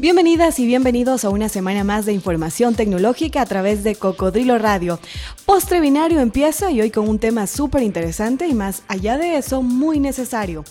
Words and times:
Bienvenidas 0.00 0.60
y 0.60 0.66
bienvenidos 0.66 1.24
a 1.24 1.28
una 1.28 1.48
semana 1.48 1.82
más 1.82 2.06
de 2.06 2.12
información 2.12 2.76
tecnológica 2.76 3.42
a 3.42 3.46
través 3.46 3.82
de 3.82 3.96
Cocodrilo 3.96 4.56
Radio. 4.56 5.00
Postre 5.44 5.80
binario 5.80 6.20
empieza 6.20 6.70
y 6.70 6.80
hoy 6.80 6.92
con 6.92 7.08
un 7.08 7.18
tema 7.18 7.48
súper 7.48 7.82
interesante 7.82 8.46
y 8.46 8.54
más 8.54 8.84
allá 8.86 9.18
de 9.18 9.36
eso, 9.38 9.60
muy 9.60 9.98
necesario. 9.98 10.62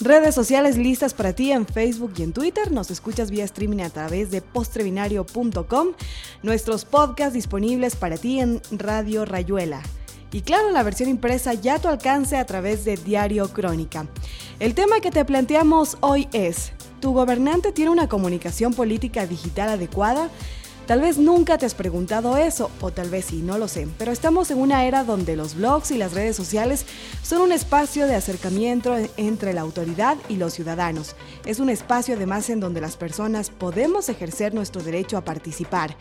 Redes 0.00 0.34
sociales 0.34 0.76
listas 0.76 1.14
para 1.14 1.32
ti 1.32 1.50
en 1.50 1.64
Facebook 1.66 2.12
y 2.18 2.24
en 2.24 2.34
Twitter. 2.34 2.72
Nos 2.72 2.90
escuchas 2.90 3.30
vía 3.30 3.46
streaming 3.46 3.80
a 3.80 3.88
través 3.88 4.30
de 4.30 4.42
postrebinario.com. 4.42 5.88
Nuestros 6.42 6.84
podcasts 6.84 7.32
disponibles 7.32 7.96
para 7.96 8.18
ti 8.18 8.40
en 8.40 8.60
Radio 8.70 9.24
Rayuela. 9.24 9.80
Y 10.34 10.42
claro, 10.42 10.72
la 10.72 10.82
versión 10.82 11.08
impresa 11.08 11.54
ya 11.54 11.76
a 11.76 11.78
tu 11.78 11.86
alcance 11.86 12.36
a 12.36 12.44
través 12.44 12.84
de 12.84 12.96
Diario 12.96 13.46
Crónica. 13.52 14.08
El 14.58 14.74
tema 14.74 14.98
que 14.98 15.12
te 15.12 15.24
planteamos 15.24 15.96
hoy 16.00 16.28
es 16.32 16.72
¿Tu 16.98 17.12
gobernante 17.12 17.70
tiene 17.70 17.92
una 17.92 18.08
comunicación 18.08 18.74
política 18.74 19.28
digital 19.28 19.68
adecuada? 19.68 20.30
Tal 20.86 21.00
vez 21.00 21.16
nunca 21.16 21.56
te 21.56 21.64
has 21.64 21.74
preguntado 21.74 22.36
eso, 22.36 22.70
o 22.82 22.90
tal 22.90 23.08
vez 23.08 23.24
sí, 23.24 23.40
no 23.40 23.56
lo 23.56 23.68
sé, 23.68 23.88
pero 23.96 24.12
estamos 24.12 24.50
en 24.50 24.58
una 24.58 24.84
era 24.84 25.02
donde 25.02 25.34
los 25.34 25.54
blogs 25.54 25.90
y 25.90 25.96
las 25.96 26.12
redes 26.12 26.36
sociales 26.36 26.84
son 27.22 27.40
un 27.40 27.52
espacio 27.52 28.06
de 28.06 28.14
acercamiento 28.14 28.94
entre 29.16 29.54
la 29.54 29.62
autoridad 29.62 30.18
y 30.28 30.36
los 30.36 30.52
ciudadanos. 30.52 31.16
Es 31.46 31.58
un 31.58 31.70
espacio 31.70 32.16
además 32.16 32.50
en 32.50 32.60
donde 32.60 32.82
las 32.82 32.98
personas 32.98 33.48
podemos 33.48 34.10
ejercer 34.10 34.52
nuestro 34.52 34.82
derecho 34.82 35.16
a 35.16 35.24
participar. 35.24 35.96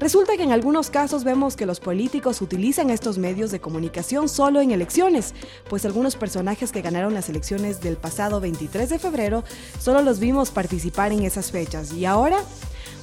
Resulta 0.00 0.36
que 0.36 0.42
en 0.42 0.52
algunos 0.52 0.90
casos 0.90 1.22
vemos 1.22 1.54
que 1.54 1.64
los 1.64 1.78
políticos 1.78 2.42
utilizan 2.42 2.90
estos 2.90 3.18
medios 3.18 3.52
de 3.52 3.60
comunicación 3.60 4.28
solo 4.28 4.60
en 4.60 4.72
elecciones, 4.72 5.34
pues 5.70 5.86
algunos 5.86 6.16
personajes 6.16 6.72
que 6.72 6.82
ganaron 6.82 7.14
las 7.14 7.28
elecciones 7.28 7.80
del 7.80 7.96
pasado 7.96 8.40
23 8.40 8.90
de 8.90 8.98
febrero 8.98 9.44
solo 9.78 10.02
los 10.02 10.18
vimos 10.18 10.50
participar 10.50 11.12
en 11.12 11.22
esas 11.22 11.52
fechas. 11.52 11.92
¿Y 11.92 12.04
ahora? 12.04 12.38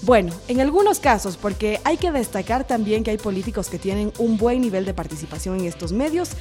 Bueno, 0.06 0.34
en 0.50 0.60
algunos 0.60 1.00
casos, 1.00 1.38
porque 1.38 1.80
hay 1.86 1.96
que 1.96 2.12
destacar 2.12 2.68
también 2.68 3.06
que 3.06 3.12
hay 3.12 3.18
políticos 3.18 3.70
que 3.70 3.80
tienen 3.80 4.12
un 4.18 4.38
buen 4.38 4.60
nivel 4.60 4.84
de 4.84 4.94
participación 4.94 5.62
en 5.62 5.66
estos 5.66 5.94
medios, 5.94 6.32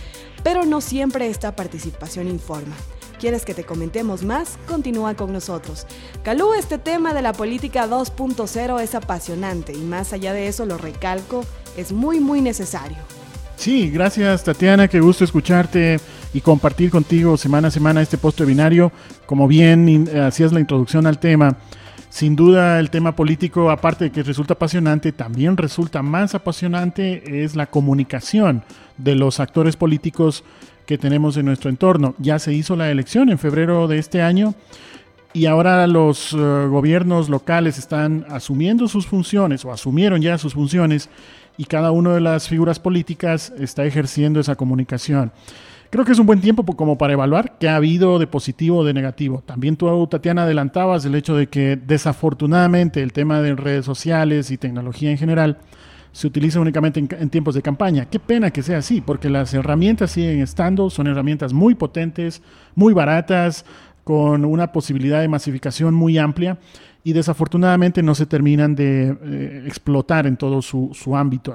pero 0.42 0.64
no 0.64 0.80
siempre 0.80 1.28
esta 1.28 1.54
participación 1.54 2.26
informa. 2.26 2.74
¿Quieres 3.20 3.44
que 3.44 3.54
te 3.54 3.62
comentemos 3.62 4.24
más? 4.24 4.58
Continúa 4.66 5.14
con 5.14 5.32
nosotros. 5.32 5.86
Calú, 6.24 6.54
este 6.54 6.76
tema 6.76 7.14
de 7.14 7.22
la 7.22 7.32
política 7.32 7.86
2.0 7.86 8.80
es 8.80 8.96
apasionante 8.96 9.72
y 9.72 9.78
más 9.78 10.12
allá 10.12 10.32
de 10.32 10.48
eso, 10.48 10.66
lo 10.66 10.76
recalco, 10.76 11.44
es 11.76 11.92
muy, 11.92 12.18
muy 12.18 12.40
necesario. 12.40 12.98
Sí, 13.54 13.90
gracias 13.90 14.42
Tatiana, 14.42 14.88
qué 14.88 14.98
gusto 14.98 15.22
escucharte 15.22 16.00
y 16.34 16.40
compartir 16.40 16.90
contigo 16.90 17.36
semana 17.36 17.68
a 17.68 17.70
semana 17.70 18.02
este 18.02 18.18
post 18.18 18.40
binario. 18.40 18.90
Como 19.24 19.46
bien 19.46 20.10
hacías 20.20 20.50
la 20.52 20.58
introducción 20.58 21.06
al 21.06 21.20
tema, 21.20 21.58
sin 22.12 22.36
duda 22.36 22.78
el 22.78 22.90
tema 22.90 23.16
político, 23.16 23.70
aparte 23.70 24.04
de 24.04 24.12
que 24.12 24.22
resulta 24.22 24.52
apasionante, 24.52 25.12
también 25.12 25.56
resulta 25.56 26.02
más 26.02 26.34
apasionante 26.34 27.42
es 27.42 27.56
la 27.56 27.64
comunicación 27.64 28.64
de 28.98 29.14
los 29.14 29.40
actores 29.40 29.76
políticos 29.76 30.44
que 30.84 30.98
tenemos 30.98 31.38
en 31.38 31.46
nuestro 31.46 31.70
entorno. 31.70 32.14
Ya 32.18 32.38
se 32.38 32.52
hizo 32.52 32.76
la 32.76 32.90
elección 32.90 33.30
en 33.30 33.38
febrero 33.38 33.88
de 33.88 33.96
este 33.96 34.20
año 34.20 34.54
y 35.32 35.46
ahora 35.46 35.86
los 35.86 36.34
eh, 36.34 36.36
gobiernos 36.36 37.30
locales 37.30 37.78
están 37.78 38.26
asumiendo 38.28 38.88
sus 38.88 39.06
funciones 39.06 39.64
o 39.64 39.72
asumieron 39.72 40.20
ya 40.20 40.36
sus 40.36 40.52
funciones 40.52 41.08
y 41.56 41.64
cada 41.64 41.92
una 41.92 42.12
de 42.12 42.20
las 42.20 42.46
figuras 42.46 42.78
políticas 42.78 43.54
está 43.58 43.86
ejerciendo 43.86 44.38
esa 44.38 44.54
comunicación. 44.54 45.32
Creo 45.92 46.06
que 46.06 46.12
es 46.12 46.18
un 46.18 46.24
buen 46.24 46.40
tiempo 46.40 46.64
como 46.64 46.96
para 46.96 47.12
evaluar 47.12 47.58
qué 47.60 47.68
ha 47.68 47.76
habido 47.76 48.18
de 48.18 48.26
positivo 48.26 48.78
o 48.78 48.84
de 48.84 48.94
negativo. 48.94 49.42
También 49.44 49.76
tú, 49.76 50.06
Tatiana, 50.06 50.44
adelantabas 50.44 51.04
el 51.04 51.14
hecho 51.14 51.36
de 51.36 51.48
que 51.48 51.76
desafortunadamente 51.76 53.02
el 53.02 53.12
tema 53.12 53.42
de 53.42 53.54
redes 53.54 53.84
sociales 53.84 54.50
y 54.50 54.56
tecnología 54.56 55.10
en 55.10 55.18
general 55.18 55.58
se 56.10 56.26
utiliza 56.26 56.60
únicamente 56.60 56.98
en, 56.98 57.28
tiempos 57.28 57.54
de 57.54 57.60
campaña. 57.60 58.06
Qué 58.06 58.18
pena 58.18 58.50
que 58.50 58.62
sea 58.62 58.78
así, 58.78 59.02
porque 59.02 59.28
las 59.28 59.52
herramientas 59.52 60.12
siguen 60.12 60.40
estando, 60.40 60.88
son 60.88 61.08
herramientas 61.08 61.52
muy 61.52 61.74
potentes, 61.74 62.40
muy 62.74 62.94
baratas, 62.94 63.66
con 64.02 64.46
una 64.46 64.72
posibilidad 64.72 65.20
de 65.20 65.28
masificación 65.28 65.92
muy 65.92 66.16
amplia 66.16 66.56
y 67.04 67.12
desafortunadamente 67.12 68.02
no 68.02 68.14
se 68.14 68.26
terminan 68.26 68.74
de 68.74 69.16
eh, 69.22 69.64
explotar 69.66 70.26
en 70.26 70.36
todo 70.36 70.62
su, 70.62 71.16
ámbito. 71.16 71.54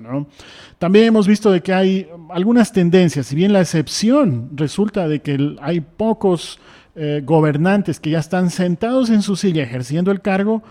También 0.77 1.05
hemos 1.05 1.27
visto 1.27 1.51
de 1.51 1.61
que 1.61 1.73
hay 1.73 2.07
algunas 2.29 2.73
tendencias, 2.73 3.27
si 3.27 3.35
bien 3.35 3.53
la 3.53 3.61
excepción 3.61 4.49
resulta 4.55 5.07
de 5.07 5.21
que 5.21 5.55
hay 5.61 5.81
pocos 5.81 6.59
eh, 6.95 7.21
gobernantes 7.23 7.99
que 7.99 8.09
ya 8.09 8.19
están 8.19 8.49
sentados 8.49 9.09
en 9.09 9.21
su 9.21 9.35
silla 9.35 9.63
ejerciendo 9.63 10.11
el 10.11 10.21
cargo, 10.21 10.63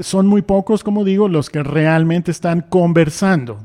son 0.00 0.26
muy 0.26 0.42
pocos, 0.42 0.82
como 0.82 1.04
digo, 1.04 1.28
los 1.28 1.50
que 1.50 1.62
realmente 1.62 2.30
están 2.30 2.62
conversando. 2.62 3.58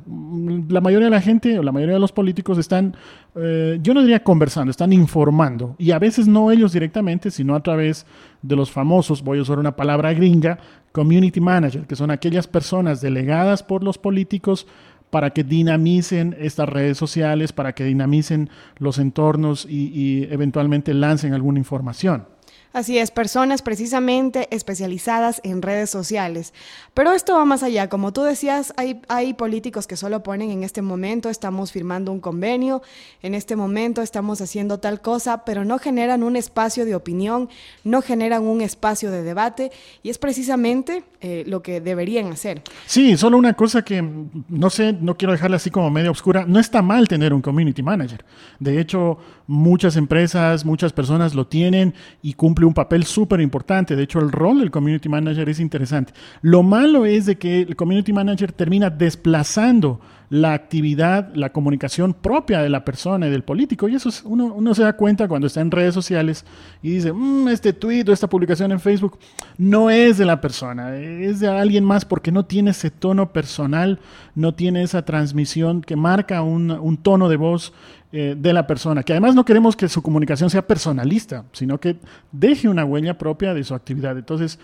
La 0.71 0.81
mayoría 0.81 1.05
de 1.05 1.11
la 1.11 1.21
gente 1.21 1.59
o 1.59 1.63
la 1.63 1.71
mayoría 1.71 1.95
de 1.95 1.99
los 1.99 2.11
políticos 2.11 2.57
están, 2.57 2.95
eh, 3.35 3.79
yo 3.81 3.93
no 3.93 4.01
diría 4.01 4.23
conversando, 4.23 4.71
están 4.71 4.93
informando. 4.93 5.75
Y 5.77 5.91
a 5.91 5.99
veces 5.99 6.27
no 6.27 6.51
ellos 6.51 6.73
directamente, 6.73 7.31
sino 7.31 7.55
a 7.55 7.61
través 7.61 8.05
de 8.41 8.55
los 8.55 8.71
famosos, 8.71 9.23
voy 9.23 9.39
a 9.39 9.41
usar 9.41 9.59
una 9.59 9.75
palabra 9.75 10.13
gringa, 10.13 10.57
community 10.91 11.39
manager, 11.39 11.85
que 11.85 11.95
son 11.95 12.11
aquellas 12.11 12.47
personas 12.47 13.01
delegadas 13.01 13.63
por 13.63 13.83
los 13.83 13.97
políticos 13.97 14.67
para 15.09 15.31
que 15.31 15.43
dinamicen 15.43 16.35
estas 16.39 16.69
redes 16.69 16.97
sociales, 16.97 17.51
para 17.51 17.73
que 17.73 17.83
dinamicen 17.83 18.49
los 18.77 18.97
entornos 18.97 19.65
y 19.69 20.27
eventualmente 20.31 20.93
lancen 20.93 21.33
alguna 21.33 21.59
información. 21.59 22.25
Así 22.73 22.97
es, 22.97 23.11
personas 23.11 23.61
precisamente 23.61 24.47
especializadas 24.49 25.41
en 25.43 25.61
redes 25.61 25.89
sociales. 25.89 26.53
Pero 26.93 27.11
esto 27.11 27.35
va 27.35 27.43
más 27.43 27.63
allá. 27.63 27.89
Como 27.89 28.13
tú 28.13 28.21
decías, 28.21 28.73
hay, 28.77 29.33
políticos 29.33 29.87
que 29.87 29.97
solo 29.97 30.23
ponen 30.23 30.51
en 30.51 30.63
este 30.63 30.81
momento 30.81 31.29
estamos 31.29 31.71
firmando 31.71 32.11
un 32.11 32.21
convenio, 32.21 32.81
en 33.21 33.33
este 33.33 33.55
momento 33.55 34.01
estamos 34.01 34.39
haciendo 34.39 34.79
tal 34.79 35.01
cosa, 35.01 35.43
pero 35.43 35.65
no 35.65 35.79
generan 35.79 36.23
un 36.23 36.35
espacio 36.35 36.85
de 36.85 36.95
opinión, 36.95 37.49
no 37.83 38.01
generan 38.01 38.43
un 38.43 38.61
espacio 38.61 39.11
de 39.11 39.23
debate 39.23 39.71
y 40.03 40.09
es 40.09 40.17
precisamente 40.17 41.03
eh, 41.19 41.43
lo 41.47 41.61
que 41.61 41.81
deberían 41.81 42.31
hacer. 42.31 42.61
Sí, 42.85 43.17
solo 43.17 43.37
una 43.37 43.53
cosa 43.53 43.83
que 43.83 44.01
no 44.47 44.69
sé, 44.69 44.93
no 44.93 45.17
quiero 45.17 45.33
dejarla 45.33 45.57
así 45.57 45.71
como 45.71 45.89
medio 45.89 46.11
oscura. 46.11 46.45
No 46.45 46.59
está 46.59 46.81
mal 46.81 47.07
tener 47.07 47.33
un 47.33 47.41
community 47.41 47.83
manager. 47.83 48.23
De 48.59 48.79
hecho, 48.79 49.17
muchas 49.47 49.97
empresas, 49.97 50.65
muchas 50.65 50.93
personas 50.93 51.35
lo 51.35 51.47
tienen 51.47 51.93
y 52.21 52.33
cumplen 52.33 52.60
un 52.65 52.73
papel 52.73 53.03
súper 53.03 53.41
importante. 53.41 53.95
De 53.95 54.03
hecho, 54.03 54.19
el 54.19 54.31
rol 54.31 54.59
del 54.59 54.71
community 54.71 55.09
manager 55.09 55.49
es 55.49 55.59
interesante. 55.59 56.13
Lo 56.41 56.63
malo 56.63 57.05
es 57.05 57.25
de 57.25 57.37
que 57.37 57.61
el 57.61 57.75
community 57.75 58.13
manager 58.13 58.51
termina 58.51 58.89
desplazando 58.89 59.99
la 60.31 60.53
actividad, 60.53 61.35
la 61.35 61.51
comunicación 61.51 62.13
propia 62.13 62.61
de 62.61 62.69
la 62.69 62.85
persona 62.85 63.27
y 63.27 63.29
del 63.29 63.43
político. 63.43 63.89
Y 63.89 63.95
eso 63.95 64.07
es, 64.07 64.23
uno, 64.23 64.45
uno 64.45 64.73
se 64.73 64.81
da 64.81 64.93
cuenta 64.93 65.27
cuando 65.27 65.45
está 65.45 65.59
en 65.59 65.69
redes 65.69 65.93
sociales 65.93 66.45
y 66.81 66.91
dice, 66.91 67.11
mm, 67.11 67.49
este 67.49 67.73
tweet 67.73 68.05
o 68.07 68.13
esta 68.13 68.29
publicación 68.29 68.71
en 68.71 68.79
Facebook 68.79 69.19
no 69.57 69.89
es 69.89 70.17
de 70.17 70.23
la 70.23 70.39
persona, 70.39 70.95
es 70.95 71.41
de 71.41 71.49
alguien 71.49 71.83
más 71.83 72.05
porque 72.05 72.31
no 72.31 72.45
tiene 72.45 72.71
ese 72.71 72.89
tono 72.89 73.33
personal, 73.33 73.99
no 74.33 74.53
tiene 74.53 74.83
esa 74.83 75.03
transmisión 75.03 75.81
que 75.81 75.97
marca 75.97 76.41
un, 76.43 76.97
tono 77.03 77.27
de 77.27 77.35
voz 77.35 77.73
eh, 78.13 78.33
de 78.39 78.53
la 78.53 78.65
persona, 78.67 79.03
que 79.03 79.11
además 79.11 79.35
no 79.35 79.43
queremos 79.43 79.75
que 79.75 79.89
su 79.89 80.01
comunicación 80.01 80.49
sea 80.49 80.65
personalista, 80.65 81.43
sino 81.51 81.77
que 81.77 81.97
deje 82.31 82.69
una 82.69 82.85
huella 82.85 83.17
propia 83.17 83.53
de 83.53 83.65
su 83.65 83.75
actividad. 83.75 84.17
Entonces, 84.17 84.59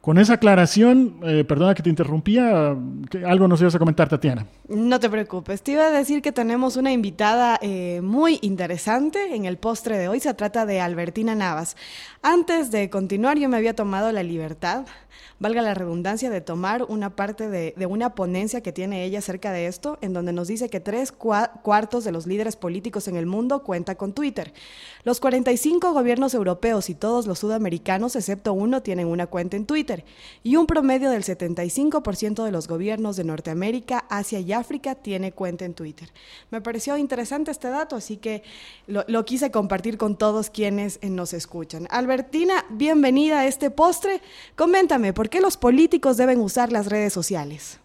con 0.00 0.16
esa 0.16 0.34
aclaración, 0.34 1.16
eh, 1.22 1.44
perdona 1.44 1.74
que 1.74 1.82
te 1.82 1.90
interrumpía, 1.90 2.74
algo 3.26 3.48
nos 3.48 3.60
ibas 3.60 3.74
a 3.74 3.78
comentar, 3.78 4.08
Tatiana. 4.08 4.46
No 4.66 4.98
te 4.98 5.10
preocupes, 5.10 5.60
te 5.62 5.72
iba 5.72 5.86
a 5.86 5.90
decir 5.90 6.22
que 6.22 6.32
tenemos 6.32 6.76
una 6.76 6.90
invitada 6.90 7.58
eh, 7.60 8.00
muy 8.02 8.38
interesante 8.40 9.34
en 9.34 9.44
el 9.44 9.58
postre 9.58 9.98
de 9.98 10.08
hoy, 10.08 10.20
se 10.20 10.32
trata 10.32 10.64
de 10.64 10.80
Albertina 10.80 11.34
Navas. 11.34 11.76
Antes 12.22 12.70
de 12.70 12.88
continuar, 12.88 13.38
yo 13.38 13.48
me 13.50 13.58
había 13.58 13.74
tomado 13.74 14.10
la 14.10 14.22
libertad, 14.22 14.86
valga 15.38 15.60
la 15.60 15.74
redundancia, 15.74 16.30
de 16.30 16.40
tomar 16.40 16.84
una 16.84 17.10
parte 17.16 17.48
de, 17.48 17.74
una 17.86 18.14
ponencia 18.14 18.62
que 18.62 18.72
tiene 18.72 19.04
ella 19.04 19.18
acerca 19.18 19.52
de 19.52 19.66
esto, 19.66 19.98
en 20.00 20.14
donde 20.14 20.32
nos 20.32 20.48
dice 20.48 20.70
que 20.70 20.80
tres 20.80 21.12
cuartos 21.12 22.04
de 22.04 22.12
los 22.12 22.26
líderes 22.26 22.56
políticos 22.56 23.08
en 23.08 23.16
el 23.16 23.26
mundo 23.26 23.62
cuenta 23.62 23.96
con 23.96 24.12
Twitter. 24.12 24.52
Los 25.04 25.20
45 25.20 25.92
gobiernos 25.92 26.32
europeos 26.34 26.88
y 26.90 26.94
todos 26.94 27.26
los 27.26 27.38
sudamericanos, 27.38 28.16
excepto 28.16 28.52
uno, 28.52 28.82
tienen 28.82 29.06
una 29.06 29.26
cuenta 29.26 29.56
en 29.56 29.66
Twitter 29.66 29.89
y 30.42 30.56
un 30.56 30.66
promedio 30.66 31.10
del 31.10 31.24
75% 31.24 32.44
de 32.44 32.52
los 32.52 32.68
gobiernos 32.68 33.16
de 33.16 33.24
Norteamérica, 33.24 34.04
Asia 34.08 34.40
y 34.40 34.52
África 34.52 34.94
tiene 34.94 35.32
cuenta 35.32 35.64
en 35.64 35.74
Twitter. 35.74 36.10
Me 36.50 36.60
pareció 36.60 36.96
interesante 36.96 37.50
este 37.50 37.68
dato, 37.68 37.96
así 37.96 38.16
que 38.16 38.42
lo, 38.86 39.24
quise 39.24 39.50
compartir 39.50 39.98
con 39.98 40.16
todos 40.16 40.50
quienes 40.50 41.02
nos 41.02 41.32
escuchan. 41.32 41.86
Albertina, 41.90 42.64
bienvenida 42.70 43.40
a 43.40 43.46
este 43.46 43.70
postre. 43.70 44.20
Coméntame, 44.56 45.12
¿por 45.12 45.28
qué 45.28 45.40
los 45.40 45.56
políticos 45.56 46.16
deben 46.16 46.40
usar 46.40 46.72
las 46.72 46.86
redes 46.86 47.12
sociales? 47.12 47.80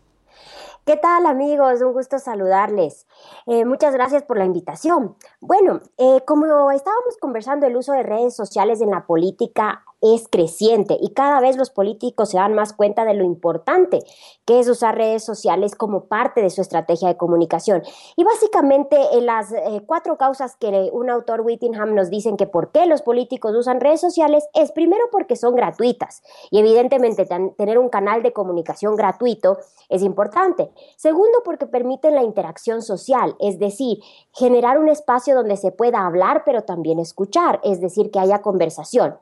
¿Qué 0.86 0.98
tal 0.98 1.26
amigos? 1.26 1.82
Un 1.82 1.94
gusto 1.94 2.20
saludarles. 2.20 3.08
Eh, 3.48 3.66
muchas 3.66 3.94
gracias 3.94 4.24
por 4.24 4.38
la 4.38 4.46
invitación. 4.46 5.16
Bueno, 5.40 5.82
eh, 5.98 6.22
como 6.26 6.72
estábamos 6.72 7.18
conversando, 7.20 7.68
el 7.68 7.78
uso 7.78 7.94
de 7.94 8.04
redes 8.04 8.36
sociales 8.36 8.82
en 8.82 8.90
la 8.90 9.06
política 9.06 9.84
es 10.14 10.28
creciente 10.30 10.98
y 11.00 11.14
cada 11.14 11.40
vez 11.40 11.58
los 11.58 11.70
políticos 11.70 12.30
se 12.30 12.38
dan 12.38 12.54
más 12.54 12.74
cuenta 12.74 13.06
de 13.06 13.14
lo 13.14 13.24
importante 13.24 14.00
que 14.46 14.60
es 14.60 14.68
usar 14.68 14.96
redes 14.96 15.24
sociales 15.24 15.76
como 15.76 16.06
parte 16.06 16.42
de 16.42 16.50
su 16.50 16.62
estrategia 16.62 17.08
de 17.08 17.18
comunicación. 17.18 17.82
Y 18.16 18.24
básicamente 18.24 18.98
en 19.14 19.26
las 19.26 19.52
eh, 19.52 19.82
cuatro 19.86 20.18
causas 20.18 20.56
que 20.58 20.90
un 20.92 21.10
autor 21.10 21.42
Whittingham 21.42 21.96
nos 21.96 22.10
dicen 22.10 22.38
que 22.38 22.46
por 22.46 22.72
qué 22.72 22.86
los 22.86 23.02
políticos 23.02 23.56
usan 23.56 23.80
redes 23.80 24.02
sociales 24.02 24.46
es 24.54 24.72
primero 24.72 25.06
porque 25.12 25.36
son 25.36 25.56
gratuitas 25.56 26.22
y 26.52 26.60
evidentemente 26.60 27.26
tener 27.26 27.80
un 27.80 27.90
canal 27.90 28.22
de 28.22 28.34
comunicación 28.34 28.96
gratuito 28.96 29.58
es 29.90 30.04
importante. 30.04 30.72
Segundo 30.98 31.42
porque 31.44 31.66
permiten 31.66 32.16
la 32.16 32.24
interacción 32.24 32.82
social, 32.82 33.05
es 33.40 33.60
decir, 33.60 34.00
generar 34.32 34.80
un 34.80 34.90
espacio 34.90 35.36
donde 35.36 35.58
se 35.58 35.72
pueda 35.72 36.06
hablar 36.06 36.44
pero 36.46 36.64
también 36.64 37.00
escuchar, 37.00 37.60
es 37.64 37.82
decir, 37.82 38.12
que 38.12 38.20
haya 38.20 38.42
conversación. 38.42 39.18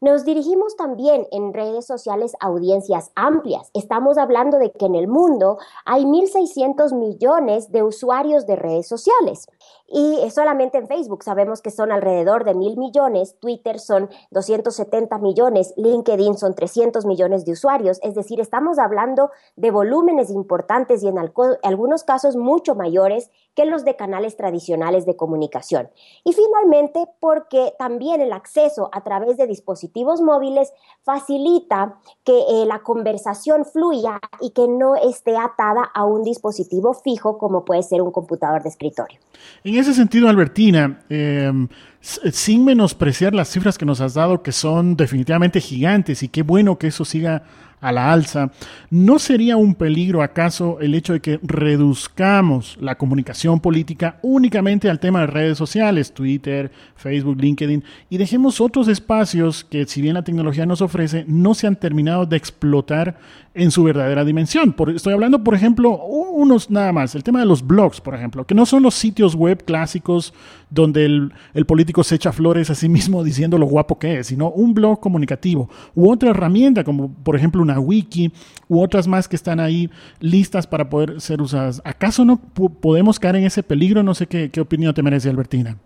Nos 0.00 0.24
dirigimos 0.24 0.76
también 0.76 1.26
en 1.30 1.52
redes 1.52 1.86
sociales 1.86 2.34
a 2.40 2.46
audiencias 2.46 3.10
amplias. 3.14 3.70
Estamos 3.74 4.18
hablando 4.18 4.58
de 4.58 4.72
que 4.72 4.86
en 4.86 4.94
el 4.94 5.08
mundo 5.08 5.58
hay 5.84 6.04
1.600 6.04 6.94
millones 6.94 7.70
de 7.72 7.82
usuarios 7.82 8.46
de 8.46 8.56
redes 8.56 8.88
sociales. 8.88 9.46
Y 9.88 10.18
solamente 10.30 10.78
en 10.78 10.88
Facebook 10.88 11.22
sabemos 11.22 11.62
que 11.62 11.70
son 11.70 11.92
alrededor 11.92 12.44
de 12.44 12.54
mil 12.54 12.76
millones, 12.76 13.38
Twitter 13.38 13.78
son 13.78 14.10
270 14.32 15.18
millones, 15.18 15.74
LinkedIn 15.76 16.36
son 16.36 16.54
300 16.54 17.06
millones 17.06 17.44
de 17.44 17.52
usuarios. 17.52 18.00
Es 18.02 18.14
decir, 18.14 18.40
estamos 18.40 18.78
hablando 18.78 19.30
de 19.54 19.70
volúmenes 19.70 20.30
importantes 20.30 21.02
y 21.02 21.08
en 21.08 21.18
algunos 21.18 22.04
casos 22.04 22.36
mucho 22.36 22.74
mayores 22.74 23.30
que 23.56 23.64
los 23.64 23.84
de 23.84 23.96
canales 23.96 24.36
tradicionales 24.36 25.06
de 25.06 25.16
comunicación. 25.16 25.88
Y 26.24 26.34
finalmente, 26.34 27.08
porque 27.20 27.74
también 27.78 28.20
el 28.20 28.32
acceso 28.32 28.90
a 28.92 29.02
través 29.02 29.38
de 29.38 29.46
dispositivos 29.46 30.20
móviles 30.20 30.72
facilita 31.02 31.98
que 32.22 32.38
eh, 32.38 32.66
la 32.66 32.80
conversación 32.80 33.64
fluya 33.64 34.20
y 34.40 34.50
que 34.50 34.68
no 34.68 34.94
esté 34.94 35.36
atada 35.36 35.90
a 35.94 36.04
un 36.04 36.22
dispositivo 36.22 36.92
fijo 36.92 37.38
como 37.38 37.64
puede 37.64 37.82
ser 37.82 38.02
un 38.02 38.10
computador 38.10 38.62
de 38.62 38.68
escritorio. 38.68 39.18
En 39.66 39.74
ese 39.74 39.94
sentido, 39.94 40.28
Albertina, 40.28 41.00
em, 41.08 41.66
sin 42.00 42.64
menospreciar 42.64 43.34
las 43.34 43.48
cifras 43.48 43.76
que 43.76 43.84
nos 43.84 44.00
has 44.00 44.14
dado, 44.14 44.40
que 44.40 44.52
son 44.52 44.96
definitivamente 44.96 45.60
gigantes, 45.60 46.22
y 46.22 46.28
qué 46.28 46.42
bueno 46.42 46.78
que 46.78 46.86
eso 46.86 47.04
siga 47.04 47.42
a 47.80 47.92
la 47.92 48.12
alza, 48.12 48.50
¿no 48.90 49.18
sería 49.18 49.56
un 49.56 49.74
peligro 49.74 50.22
acaso 50.22 50.78
el 50.80 50.94
hecho 50.94 51.12
de 51.12 51.20
que 51.20 51.38
reduzcamos 51.42 52.78
la 52.80 52.96
comunicación 52.96 53.60
política 53.60 54.18
únicamente 54.22 54.88
al 54.88 54.98
tema 54.98 55.20
de 55.20 55.26
redes 55.26 55.58
sociales, 55.58 56.12
Twitter, 56.12 56.70
Facebook, 56.96 57.40
LinkedIn, 57.40 57.84
y 58.08 58.16
dejemos 58.16 58.60
otros 58.60 58.88
espacios 58.88 59.64
que 59.64 59.86
si 59.86 60.00
bien 60.00 60.14
la 60.14 60.24
tecnología 60.24 60.66
nos 60.66 60.80
ofrece, 60.80 61.24
no 61.28 61.54
se 61.54 61.66
han 61.66 61.76
terminado 61.76 62.26
de 62.26 62.36
explotar 62.36 63.18
en 63.54 63.70
su 63.70 63.84
verdadera 63.84 64.24
dimensión? 64.24 64.74
estoy 64.94 65.14
hablando, 65.14 65.42
por 65.42 65.54
ejemplo, 65.54 65.96
unos 65.96 66.70
nada 66.70 66.92
más, 66.92 67.14
el 67.14 67.24
tema 67.24 67.40
de 67.40 67.46
los 67.46 67.66
blogs, 67.66 68.00
por 68.00 68.14
ejemplo, 68.14 68.46
que 68.46 68.54
no 68.54 68.66
son 68.66 68.82
los 68.82 68.94
sitios 68.94 69.34
web 69.34 69.64
clásicos 69.64 70.34
donde 70.70 71.04
el, 71.04 71.32
el 71.54 71.66
político 71.66 72.02
se 72.04 72.16
echa 72.16 72.32
flores 72.32 72.70
a 72.70 72.74
sí 72.74 72.88
mismo 72.88 73.22
diciendo 73.24 73.58
lo 73.58 73.66
guapo 73.66 73.98
que 73.98 74.18
es, 74.18 74.28
sino 74.28 74.50
un 74.50 74.74
blog 74.74 75.00
comunicativo 75.00 75.70
u 75.94 76.10
otra 76.10 76.30
herramienta 76.30 76.84
como 76.84 77.12
por 77.12 77.36
ejemplo 77.36 77.64
una 77.66 77.80
wiki 77.80 78.32
u 78.68 78.82
otras 78.82 79.06
más 79.06 79.28
que 79.28 79.36
están 79.36 79.60
ahí 79.60 79.90
listas 80.20 80.66
para 80.66 80.88
poder 80.88 81.20
ser 81.20 81.42
usadas. 81.42 81.82
¿Acaso 81.84 82.24
no 82.24 82.38
podemos 82.38 83.18
caer 83.18 83.36
en 83.36 83.44
ese 83.44 83.62
peligro? 83.62 84.02
No 84.02 84.14
sé 84.14 84.26
qué, 84.26 84.50
qué 84.50 84.60
opinión 84.60 84.94
te 84.94 85.02
merece, 85.02 85.28
Albertina. 85.28 85.78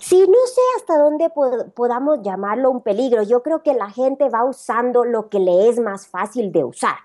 Sí, 0.00 0.20
no 0.20 0.46
sé 0.46 0.60
hasta 0.76 0.98
dónde 0.98 1.28
podamos 1.74 2.22
llamarlo 2.22 2.70
un 2.70 2.82
peligro. 2.82 3.22
Yo 3.22 3.42
creo 3.42 3.62
que 3.62 3.74
la 3.74 3.90
gente 3.90 4.28
va 4.28 4.44
usando 4.44 5.04
lo 5.04 5.28
que 5.28 5.40
le 5.40 5.68
es 5.68 5.78
más 5.80 6.06
fácil 6.06 6.52
de 6.52 6.64
usar. 6.64 6.96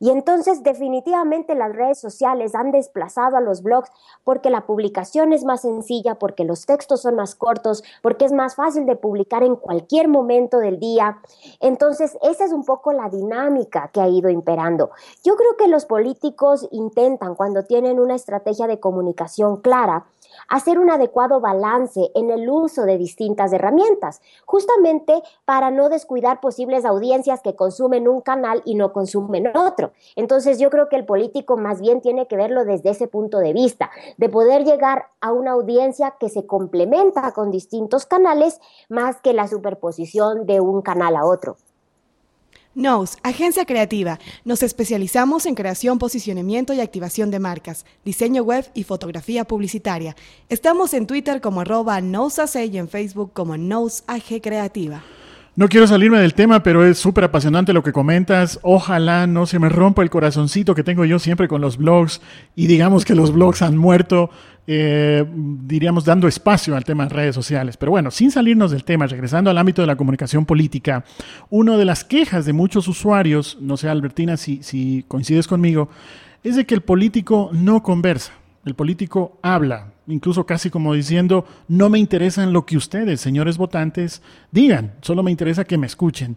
Y 0.00 0.10
entonces 0.10 0.62
definitivamente 0.62 1.54
las 1.54 1.74
redes 1.74 1.98
sociales 1.98 2.54
han 2.54 2.70
desplazado 2.70 3.36
a 3.36 3.40
los 3.40 3.62
blogs 3.62 3.90
porque 4.24 4.50
la 4.50 4.66
publicación 4.66 5.32
es 5.32 5.44
más 5.44 5.62
sencilla, 5.62 6.16
porque 6.16 6.44
los 6.44 6.66
textos 6.66 7.02
son 7.02 7.16
más 7.16 7.34
cortos, 7.34 7.82
porque 8.02 8.24
es 8.24 8.32
más 8.32 8.54
fácil 8.54 8.86
de 8.86 8.96
publicar 8.96 9.42
en 9.42 9.56
cualquier 9.56 10.08
momento 10.08 10.58
del 10.58 10.78
día. 10.78 11.18
Entonces 11.60 12.16
esa 12.22 12.44
es 12.44 12.52
un 12.52 12.64
poco 12.64 12.92
la 12.92 13.08
dinámica 13.08 13.90
que 13.92 14.00
ha 14.00 14.08
ido 14.08 14.30
imperando. 14.30 14.90
Yo 15.24 15.36
creo 15.36 15.56
que 15.56 15.68
los 15.68 15.86
políticos 15.86 16.68
intentan 16.70 17.34
cuando 17.34 17.64
tienen 17.64 17.98
una 17.98 18.14
estrategia 18.14 18.66
de 18.66 18.80
comunicación 18.80 19.60
clara, 19.60 20.06
hacer 20.48 20.78
un 20.78 20.90
adecuado 20.90 21.40
balance 21.40 22.10
en 22.14 22.30
el 22.30 22.48
uso 22.48 22.84
de 22.84 22.98
distintas 22.98 23.52
herramientas, 23.52 24.20
justamente 24.44 25.22
para 25.44 25.70
no 25.70 25.88
descuidar 25.88 26.40
posibles 26.40 26.84
audiencias 26.84 27.40
que 27.42 27.56
consumen 27.56 28.08
un 28.08 28.20
canal 28.20 28.62
y 28.64 28.74
no 28.74 28.92
consumen 28.92 29.56
otro. 29.56 29.92
Entonces 30.16 30.58
yo 30.58 30.70
creo 30.70 30.88
que 30.88 30.96
el 30.96 31.06
político 31.06 31.56
más 31.56 31.80
bien 31.80 32.00
tiene 32.00 32.26
que 32.26 32.36
verlo 32.36 32.64
desde 32.64 32.90
ese 32.90 33.08
punto 33.08 33.38
de 33.38 33.52
vista, 33.52 33.90
de 34.16 34.28
poder 34.28 34.64
llegar 34.64 35.06
a 35.20 35.32
una 35.32 35.52
audiencia 35.52 36.14
que 36.18 36.28
se 36.28 36.46
complementa 36.46 37.32
con 37.32 37.50
distintos 37.50 38.06
canales 38.06 38.60
más 38.88 39.20
que 39.20 39.32
la 39.32 39.48
superposición 39.48 40.46
de 40.46 40.60
un 40.60 40.82
canal 40.82 41.16
a 41.16 41.24
otro. 41.24 41.56
Nose, 42.78 43.18
agencia 43.24 43.64
creativa. 43.64 44.20
Nos 44.44 44.62
especializamos 44.62 45.46
en 45.46 45.56
creación, 45.56 45.98
posicionamiento 45.98 46.72
y 46.72 46.80
activación 46.80 47.32
de 47.32 47.40
marcas, 47.40 47.84
diseño 48.04 48.44
web 48.44 48.64
y 48.72 48.84
fotografía 48.84 49.44
publicitaria. 49.44 50.14
Estamos 50.48 50.94
en 50.94 51.08
Twitter 51.08 51.40
como 51.40 51.60
arroba 51.60 52.00
y 52.00 52.78
en 52.78 52.88
Facebook 52.88 53.32
como 53.32 53.56
NoseAG 53.56 54.40
Creativa. 54.40 55.02
No 55.56 55.68
quiero 55.68 55.88
salirme 55.88 56.20
del 56.20 56.34
tema, 56.34 56.62
pero 56.62 56.86
es 56.86 56.98
súper 56.98 57.24
apasionante 57.24 57.72
lo 57.72 57.82
que 57.82 57.90
comentas. 57.90 58.60
Ojalá 58.62 59.26
no 59.26 59.44
se 59.44 59.58
me 59.58 59.68
rompa 59.68 60.04
el 60.04 60.10
corazoncito 60.10 60.76
que 60.76 60.84
tengo 60.84 61.04
yo 61.04 61.18
siempre 61.18 61.48
con 61.48 61.60
los 61.60 61.78
blogs 61.78 62.20
y 62.54 62.68
digamos 62.68 63.04
que 63.04 63.16
los 63.16 63.32
blogs 63.32 63.62
han 63.62 63.76
muerto, 63.76 64.30
eh, 64.70 65.24
diríamos, 65.26 66.04
dando 66.04 66.28
espacio 66.28 66.76
al 66.76 66.84
tema 66.84 67.04
de 67.04 67.14
redes 67.14 67.34
sociales. 67.34 67.78
Pero 67.78 67.90
bueno, 67.90 68.10
sin 68.10 68.30
salirnos 68.30 68.70
del 68.70 68.84
tema, 68.84 69.06
regresando 69.06 69.50
al 69.50 69.56
ámbito 69.56 69.80
de 69.80 69.86
la 69.86 69.96
comunicación 69.96 70.44
política, 70.44 71.04
una 71.48 71.78
de 71.78 71.86
las 71.86 72.04
quejas 72.04 72.44
de 72.44 72.52
muchos 72.52 72.86
usuarios, 72.86 73.56
no 73.62 73.78
sé 73.78 73.88
Albertina 73.88 74.36
si, 74.36 74.62
si 74.62 75.06
coincides 75.08 75.48
conmigo, 75.48 75.88
es 76.44 76.54
de 76.54 76.66
que 76.66 76.74
el 76.74 76.82
político 76.82 77.48
no 77.54 77.82
conversa. 77.82 78.34
El 78.66 78.74
político 78.74 79.38
habla, 79.40 79.94
incluso 80.08 80.44
casi 80.46 80.70
como 80.70 80.94
diciendo, 80.94 81.44
no 81.68 81.88
me 81.90 81.98
interesa 81.98 82.42
en 82.42 82.52
lo 82.52 82.66
que 82.66 82.76
ustedes, 82.76 83.20
señores 83.20 83.56
votantes, 83.58 84.22
digan, 84.50 84.94
solo 85.02 85.22
me 85.22 85.30
interesa 85.30 85.64
que 85.64 85.78
me 85.78 85.86
escuchen. 85.86 86.36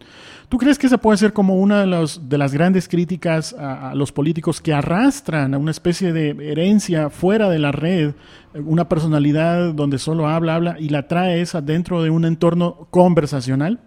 ¿Tú 0.49 0.57
crees 0.57 0.77
que 0.77 0.87
esa 0.87 0.97
puede 0.97 1.17
ser 1.17 1.33
como 1.33 1.55
una 1.55 1.81
de, 1.81 1.87
los, 1.87 2.21
las 2.29 2.53
grandes 2.53 2.87
críticas 2.87 3.53
a, 3.53 3.95
los 3.95 4.11
políticos 4.11 4.61
que 4.61 4.73
arrastran 4.73 5.53
a 5.53 5.57
una 5.57 5.71
especie 5.71 6.13
de 6.13 6.29
herencia 6.51 7.09
fuera 7.09 7.49
de 7.49 7.59
la 7.59 7.71
red, 7.71 8.13
una 8.53 8.89
personalidad 8.89 9.73
donde 9.73 9.97
solo 9.97 10.27
habla, 10.27 10.55
habla 10.55 10.75
y 10.79 10.89
la 10.89 11.07
trae 11.07 11.41
esa 11.41 11.61
dentro 11.61 12.03
de 12.03 12.09
un 12.09 12.25
entorno 12.25 12.87
conversacional? 12.91 13.79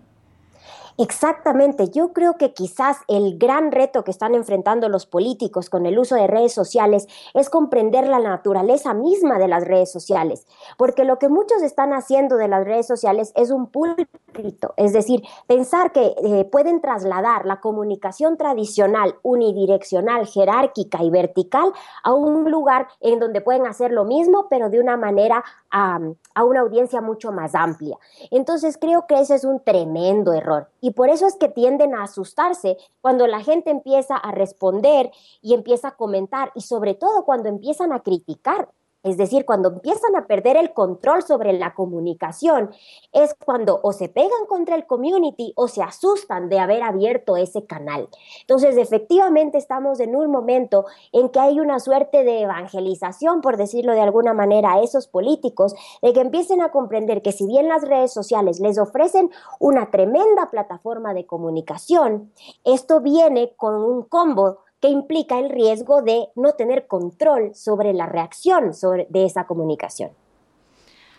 Exactamente, 0.96 1.90
yo 1.90 2.12
creo 2.12 2.36
que 2.36 2.54
quizás 2.54 2.98
el 3.08 3.36
gran 3.36 3.72
reto 3.72 4.04
que 4.04 4.12
están 4.12 4.36
enfrentando 4.36 4.88
los 4.88 5.06
políticos 5.06 5.68
con 5.68 5.86
el 5.86 5.98
uso 5.98 6.14
de 6.14 6.28
redes 6.28 6.52
sociales 6.52 7.08
es 7.34 7.50
comprender 7.50 8.06
la 8.06 8.20
naturaleza 8.20 8.94
misma 8.94 9.40
de 9.40 9.48
las 9.48 9.64
redes 9.64 9.90
sociales, 9.90 10.46
porque 10.78 11.02
lo 11.02 11.18
que 11.18 11.28
muchos 11.28 11.62
están 11.62 11.92
haciendo 11.92 12.36
de 12.36 12.46
las 12.46 12.64
redes 12.64 12.86
sociales 12.86 13.32
es 13.34 13.50
un 13.50 13.66
púlpito, 13.66 14.72
es 14.76 14.92
decir, 14.92 15.24
pensar 15.48 15.90
que 15.90 16.14
eh, 16.24 16.44
pueden 16.44 16.80
trasladar 16.80 17.44
la 17.44 17.60
comunicación 17.60 18.36
tradicional, 18.36 19.16
unidireccional, 19.22 20.28
jerárquica 20.28 21.02
y 21.02 21.10
vertical 21.10 21.72
a 22.04 22.12
un 22.12 22.48
lugar 22.52 22.86
en 23.00 23.18
donde 23.18 23.40
pueden 23.40 23.66
hacer 23.66 23.90
lo 23.90 24.04
mismo, 24.04 24.46
pero 24.48 24.70
de 24.70 24.78
una 24.78 24.96
manera 24.96 25.42
a 25.70 26.44
una 26.44 26.60
audiencia 26.60 27.00
mucho 27.00 27.32
más 27.32 27.56
amplia. 27.56 27.98
Entonces 28.30 28.78
creo 28.80 29.08
que 29.08 29.18
ese 29.18 29.34
es 29.34 29.44
un 29.44 29.58
tremendo 29.58 30.32
error 30.32 30.68
y 30.85 30.91
por 30.91 31.09
eso 31.09 31.26
es 31.26 31.37
que 31.37 31.49
tienden 31.49 31.95
a 31.95 32.03
asustarse 32.03 32.76
cuando 33.00 33.26
la 33.26 33.43
gente 33.43 33.71
empieza 33.71 34.17
a 34.17 34.33
responder 34.33 35.11
y 35.41 35.55
empieza 35.55 35.88
a 35.88 35.97
comentar 35.97 36.53
y 36.55 36.61
sobre 36.61 36.95
todo 36.95 37.25
cuando 37.25 37.49
empiezan 37.49 37.91
a 37.91 38.00
criticar 38.00 38.69
es 39.04 39.18
decir, 39.18 39.44
cuando 39.44 39.68
empiezan 39.68 40.16
a 40.16 40.26
perder 40.26 40.56
el 40.56 40.73
control 40.73 41.23
sobre 41.23 41.52
la 41.52 41.75
comunicación, 41.75 42.70
es 43.12 43.34
cuando 43.34 43.78
o 43.82 43.92
se 43.92 44.08
pegan 44.08 44.46
contra 44.49 44.75
el 44.75 44.87
community 44.87 45.52
o 45.56 45.68
se 45.68 45.82
asustan 45.82 46.49
de 46.49 46.58
haber 46.58 46.82
abierto 46.82 47.37
ese 47.37 47.66
canal. 47.66 48.08
Entonces, 48.40 48.78
efectivamente, 48.78 49.58
estamos 49.58 50.00
en 50.00 50.16
un 50.16 50.30
momento 50.30 50.87
en 51.12 51.28
que 51.28 51.38
hay 51.38 51.61
una 51.61 51.80
suerte 51.80 52.25
de 52.25 52.42
evangelización, 52.42 53.42
por 53.42 53.58
decirlo 53.58 53.92
de 53.92 54.00
alguna 54.00 54.32
manera, 54.32 54.73
a 54.73 54.82
esos 54.82 55.06
políticos, 55.06 55.75
de 56.00 56.14
que 56.14 56.20
empiecen 56.20 56.62
a 56.62 56.70
comprender 56.70 57.20
que 57.20 57.32
si 57.32 57.46
bien 57.46 57.68
las 57.68 57.87
redes 57.87 58.12
sociales 58.12 58.58
les 58.58 58.78
ofrecen 58.78 59.30
una 59.61 59.90
tremenda 59.90 60.50
plataforma 60.50 61.12
de 61.12 61.26
comunicación, 61.26 62.32
esto 62.64 63.00
viene 63.00 63.52
con 63.56 63.75
un 63.75 64.02
combo 64.02 64.63
que 64.85 64.91
implica 64.91 65.38
el 65.38 65.49
riesgo 65.49 66.03
de 66.03 66.29
no 66.35 66.53
tener 66.53 66.87
control 66.87 67.55
sobre 67.55 67.95
la 67.95 68.05
reacción 68.05 68.73
de 69.09 69.25
esa 69.25 69.47
comunicación. 69.47 70.11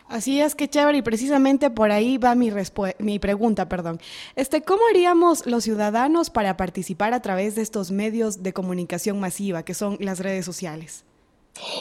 Así 0.08 0.40
es 0.40 0.54
que 0.54 0.70
chévere 0.70 1.00
y 1.00 1.02
precisamente 1.02 1.72
por 1.72 1.90
ahí 1.90 2.20
va 2.20 2.36
mi, 2.36 2.52
mi 3.00 3.18
pregunta, 3.18 3.68
perdón. 3.68 4.00
Este, 4.36 4.62
¿cómo 4.62 4.84
haríamos 4.88 5.48
los 5.48 5.64
ciudadanos 5.64 6.30
para 6.30 6.58
participar 6.58 7.16
a 7.16 7.24
través 7.24 7.56
de 7.56 7.64
estos 7.64 7.90
medios 7.90 8.44
de 8.44 8.54
comunicación 8.54 9.20
masiva 9.20 9.64
que 9.64 9.74
son 9.74 9.98
las 10.00 10.20
redes 10.20 10.46
sociales? 10.46 11.04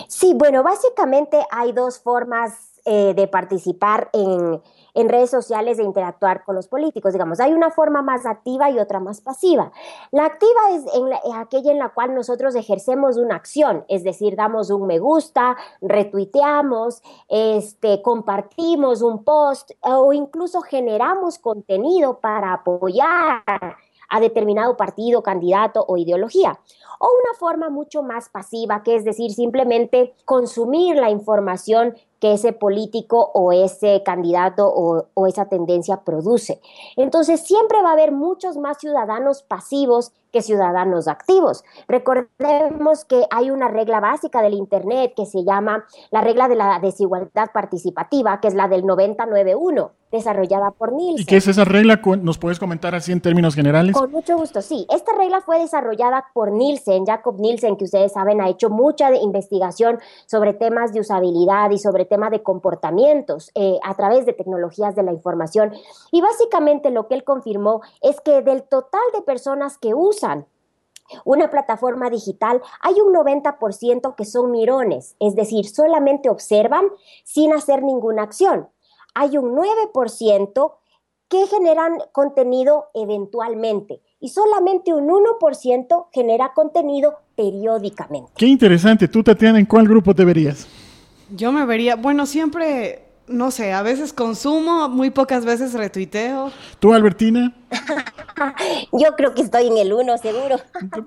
Sí, 0.09 0.33
bueno, 0.35 0.63
básicamente 0.63 1.45
hay 1.51 1.73
dos 1.73 1.99
formas 1.99 2.81
eh, 2.87 3.13
de 3.15 3.29
participar 3.29 4.09
en, 4.15 4.63
en, 4.95 5.09
redes 5.09 5.31
sociales, 5.31 5.77
de 5.77 5.85
interactuar 5.85 6.45
con 6.45 6.55
los 6.55 6.69
políticos. 6.69 7.13
Digamos, 7.13 7.41
hay 7.41 7.53
una 7.53 7.71
forma 7.71 8.03
más 8.03 8.27
activa 8.27 8.71
y 8.71 8.79
otra 8.79 9.01
más 9.01 9.21
pasiva. 9.21 9.73
La 10.11 10.27
activa 10.27 10.71
es, 10.73 10.85
en 10.95 11.35
aquella 11.35 11.73
en 11.73 11.79
la 11.79 11.91
cual 11.91 12.15
nosotros 12.15 12.55
ejercemos 12.55 13.17
una 13.17 13.37
acción, 13.37 13.85
es 13.89 14.05
decir, 14.05 14.37
damos 14.37 14.71
un 14.71 14.87
me 14.87 14.99
gusta, 14.99 15.57
retuiteamos, 15.81 17.03
este, 17.29 18.03
compartimos 18.03 19.03
un 19.03 19.25
post 19.25 19.73
o 19.81 20.13
incluso 20.13 20.61
generamos 20.63 21.39
contenido 21.39 22.21
para 22.21 22.53
apoyar 22.53 23.43
a 24.09 24.21
determinado 24.21 24.77
partido, 24.77 25.23
candidato 25.23 25.85
o 25.87 25.97
ideología. 25.97 26.59
O 27.01 27.09
una 27.09 27.37
forma 27.39 27.69
mucho 27.69 28.03
más 28.03 28.29
pasiva, 28.29 28.83
que 28.83 28.97
es 28.97 29.05
decir, 29.05 29.33
simplemente 29.33 30.15
consumir 30.25 30.97
la 30.97 31.11
información 31.11 31.97
que 32.25 32.33
ese 32.33 32.55
político 32.55 33.33
o 33.35 33.53
ese 33.53 34.03
candidato 34.03 34.67
o, 34.67 35.27
esa 35.27 35.45
tendencia 35.45 36.05
produce. 36.05 36.59
Entonces 36.97 37.41
siempre 37.41 37.83
va 37.83 37.91
a 37.91 37.93
haber 37.93 38.13
muchos 38.13 38.57
más 38.57 38.79
ciudadanos 38.79 39.43
pasivos 39.43 40.11
que 40.35 40.43
ciudadanos 40.43 41.07
activos. 41.07 41.63
Recordemos 41.87 43.05
que 43.05 43.25
hay 43.31 43.53
una 43.53 43.69
regla 43.69 44.01
básica 44.01 44.43
del 44.43 44.55
Internet 44.55 45.13
que 45.15 45.27
se 45.27 45.45
llama 45.45 45.85
la 46.11 46.23
regla 46.23 46.49
de 46.49 46.57
la 46.57 46.81
desigualdad 46.81 47.53
participativa, 47.55 48.41
que 48.41 48.49
es 48.49 48.55
la 48.55 48.67
del 48.67 48.85
991 48.85 49.93
desarrollada 50.15 50.71
por 50.71 50.93
Nielsen. 50.93 51.23
¿Y 51.23 51.27
qué 51.27 51.37
es 51.37 51.49
esa 51.49 51.65
regla? 51.65 52.01
¿Nos 52.23 52.39
puedes 52.39 52.59
comentar 52.59 52.95
así 52.95 53.11
en 53.13 53.21
términos 53.21 53.55
generales? 53.55 53.95
Con 53.95 54.13
mucho 54.13 54.37
gusto, 54.37 54.63
sí. 54.63 54.87
Esta 54.89 55.13
regla 55.13 55.41
fue 55.41 55.59
desarrollada 55.59 56.27
por 56.33 56.53
Nielsen, 56.53 57.05
Jacob 57.05 57.41
Nielsen, 57.41 57.77
que 57.77 57.85
ustedes 57.85 58.13
saben, 58.13 58.41
ha 58.41 58.49
hecho 58.49 58.71
mucha 58.71 59.13
investigación 59.15 59.99
sobre 60.27 60.55
temas 60.55 60.93
de 60.93 61.01
usabilidad 61.01 61.71
y 61.71 61.79
sobre 61.79 62.05
temas 62.05 62.31
de 62.31 62.43
comportamientos 62.43 63.51
eh, 63.55 63.79
a 63.83 63.95
través 63.95 64.25
de 64.25 64.33
tecnologías 64.33 64.95
de 64.95 65.03
la 65.03 65.13
información. 65.13 65.73
Y 66.13 66.21
básicamente 66.21 66.91
lo 66.91 67.09
que 67.09 67.15
él 67.15 67.25
confirmó 67.25 67.83
es 68.01 68.21
que 68.21 68.43
del 68.43 68.63
total 68.63 69.03
de 69.15 69.23
personas 69.23 69.79
que 69.79 69.95
usan 70.25 70.47
una 71.27 71.51
plataforma 71.51 72.09
digital, 72.09 72.63
hay 72.81 72.95
un 72.95 73.13
90% 73.13 74.15
que 74.15 74.25
son 74.25 74.51
mirones, 74.51 75.17
es 75.21 75.35
decir, 75.35 75.67
solamente 75.67 76.31
observan 76.31 76.87
sin 77.25 77.53
hacer 77.53 77.83
ninguna 77.83 78.23
acción 78.23 78.69
hay 79.15 79.39
un 79.39 79.57
9% 79.57 80.73
que 81.29 81.47
generan 81.47 81.93
contenido 82.13 82.87
eventualmente 82.95 84.01
y 84.21 84.29
solamente 84.29 84.93
un 84.93 85.09
1% 85.09 86.07
genera 86.13 86.53
contenido 86.55 87.15
periódicamente. 87.37 88.33
Qué 88.37 88.47
interesante. 88.47 89.09
Tú, 89.09 89.23
Tatiana, 89.23 89.59
¿en 89.59 89.67
cuál 89.67 89.89
grupo 89.89 90.15
te 90.15 90.25
verías? 90.25 90.67
Yo 91.35 91.51
me 91.53 91.65
vería, 91.65 91.97
bueno, 91.97 92.27
siempre, 92.27 93.07
no 93.27 93.51
sé, 93.51 93.73
a 93.73 93.83
veces 93.83 94.13
consumo, 94.13 94.89
muy 94.89 95.11
pocas 95.11 95.45
veces 95.45 95.73
retuiteo. 95.73 96.51
¿Tú, 96.79 96.93
Albertina? 96.93 97.55
Yo 98.93 99.15
creo 99.17 99.35
que 99.35 99.43
estoy 99.43 99.67
en 99.67 99.79
el 99.79 99.93
uno, 99.93 100.17
seguro. 100.19 100.57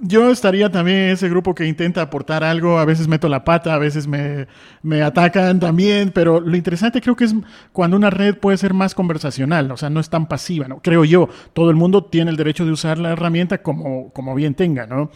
Yo 0.01 0.29
estaría 0.29 0.71
también 0.71 0.97
en 0.97 1.09
ese 1.11 1.29
grupo 1.29 1.53
que 1.55 1.65
intenta 1.65 2.01
aportar 2.01 2.43
algo, 2.43 2.77
a 2.77 2.85
veces 2.85 3.07
meto 3.07 3.29
la 3.29 3.43
pata, 3.43 3.73
a 3.73 3.77
veces 3.77 4.07
me, 4.07 4.47
me, 4.81 5.01
atacan 5.01 5.59
también, 5.59 6.11
pero 6.13 6.39
lo 6.39 6.55
interesante 6.55 7.01
creo 7.01 7.15
que 7.15 7.25
es 7.25 7.35
cuando 7.71 7.97
una 7.97 8.09
red 8.09 8.35
puede 8.37 8.57
ser 8.57 8.73
más 8.73 8.95
conversacional, 8.95 9.71
o 9.71 9.77
sea, 9.77 9.89
no 9.89 9.99
es 9.99 10.09
tan 10.09 10.27
pasiva, 10.27 10.67
¿no? 10.67 10.79
Creo 10.81 11.05
yo, 11.05 11.29
todo 11.53 11.69
el 11.69 11.75
mundo 11.75 12.05
tiene 12.05 12.31
el 12.31 12.37
derecho 12.37 12.65
de 12.65 12.71
usar 12.71 12.97
la 12.97 13.11
herramienta 13.11 13.61
como, 13.61 14.11
como 14.13 14.35
bien 14.35 14.55
tenga, 14.55 14.85
¿no? 14.85 15.11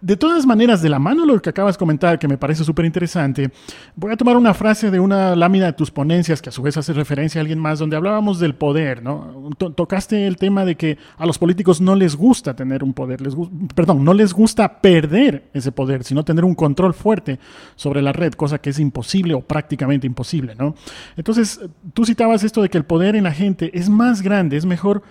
De 0.00 0.16
todas 0.16 0.46
maneras, 0.46 0.82
de 0.82 0.88
la 0.88 0.98
mano 0.98 1.26
lo 1.26 1.40
que 1.40 1.50
acabas 1.50 1.74
de 1.76 1.78
comentar, 1.78 2.18
que 2.18 2.28
me 2.28 2.38
parece 2.38 2.64
súper 2.64 2.84
interesante, 2.84 3.50
voy 3.94 4.12
a 4.12 4.16
tomar 4.16 4.36
una 4.36 4.54
frase 4.54 4.90
de 4.90 5.00
una 5.00 5.36
lámina 5.36 5.66
de 5.66 5.72
tus 5.72 5.90
ponencias, 5.90 6.40
que 6.40 6.48
a 6.48 6.52
su 6.52 6.62
vez 6.62 6.76
hace 6.76 6.92
referencia 6.92 7.40
a 7.40 7.42
alguien 7.42 7.58
más, 7.58 7.78
donde 7.78 7.96
hablábamos 7.96 8.38
del 8.38 8.54
poder, 8.54 9.02
¿no? 9.02 9.50
tocaste 9.56 10.26
el 10.26 10.36
tema 10.36 10.64
de 10.64 10.76
que 10.76 10.89
a 11.16 11.26
los 11.26 11.38
políticos 11.38 11.80
no 11.80 11.94
les 11.94 12.16
gusta 12.16 12.54
tener 12.54 12.82
un 12.82 12.92
poder, 12.92 13.20
les 13.20 13.34
perdón, 13.74 14.04
no 14.04 14.14
les 14.14 14.32
gusta 14.32 14.80
perder 14.80 15.44
ese 15.52 15.72
poder, 15.72 16.04
sino 16.04 16.24
tener 16.24 16.44
un 16.44 16.54
control 16.54 16.94
fuerte 16.94 17.38
sobre 17.76 18.02
la 18.02 18.12
red, 18.12 18.32
cosa 18.32 18.58
que 18.58 18.70
es 18.70 18.78
imposible 18.78 19.34
o 19.34 19.40
prácticamente 19.40 20.06
imposible, 20.06 20.54
¿no? 20.54 20.74
Entonces, 21.16 21.60
tú 21.94 22.04
citabas 22.04 22.44
esto 22.44 22.62
de 22.62 22.68
que 22.68 22.78
el 22.78 22.84
poder 22.84 23.16
en 23.16 23.24
la 23.24 23.32
gente 23.32 23.70
es 23.78 23.88
más 23.88 24.22
grande, 24.22 24.56
es 24.56 24.66
mejor 24.66 25.02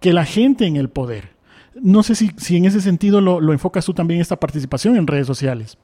que 0.00 0.12
la 0.12 0.24
gente 0.24 0.66
en 0.66 0.76
el 0.76 0.88
poder. 0.88 1.30
No 1.80 2.02
sé 2.02 2.14
si, 2.14 2.32
si 2.36 2.56
en 2.56 2.64
ese 2.64 2.80
sentido 2.80 3.20
lo, 3.20 3.40
lo 3.40 3.52
enfocas 3.52 3.84
tú 3.84 3.94
también 3.94 4.20
esta 4.20 4.36
participación 4.36 4.96
en 4.96 5.06
redes 5.06 5.26
sociales. 5.26 5.78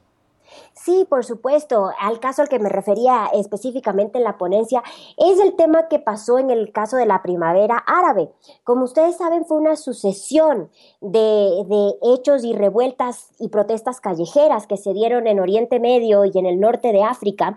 Sí, 0.85 1.03
por 1.09 1.25
supuesto. 1.25 1.89
Al 1.99 2.19
caso 2.19 2.43
al 2.43 2.47
que 2.47 2.59
me 2.59 2.69
refería 2.69 3.25
específicamente 3.33 4.19
en 4.19 4.23
la 4.23 4.37
ponencia 4.37 4.83
es 5.17 5.39
el 5.39 5.55
tema 5.55 5.87
que 5.87 5.97
pasó 5.97 6.37
en 6.37 6.51
el 6.51 6.71
caso 6.71 6.97
de 6.97 7.07
la 7.07 7.23
primavera 7.23 7.83
árabe. 7.87 8.29
Como 8.63 8.83
ustedes 8.83 9.17
saben, 9.17 9.45
fue 9.45 9.57
una 9.57 9.77
sucesión 9.77 10.69
de, 11.01 11.65
hechos 12.03 12.43
y 12.43 12.53
revueltas 12.53 13.31
y 13.39 13.47
protestas 13.49 13.99
callejeras 13.99 14.67
que 14.67 14.77
se 14.77 14.93
dieron 14.93 15.25
en 15.25 15.39
Oriente 15.39 15.79
Medio 15.79 16.23
y 16.23 16.37
en 16.37 16.45
el 16.45 16.59
norte 16.59 16.91
de 16.91 17.01
África 17.01 17.55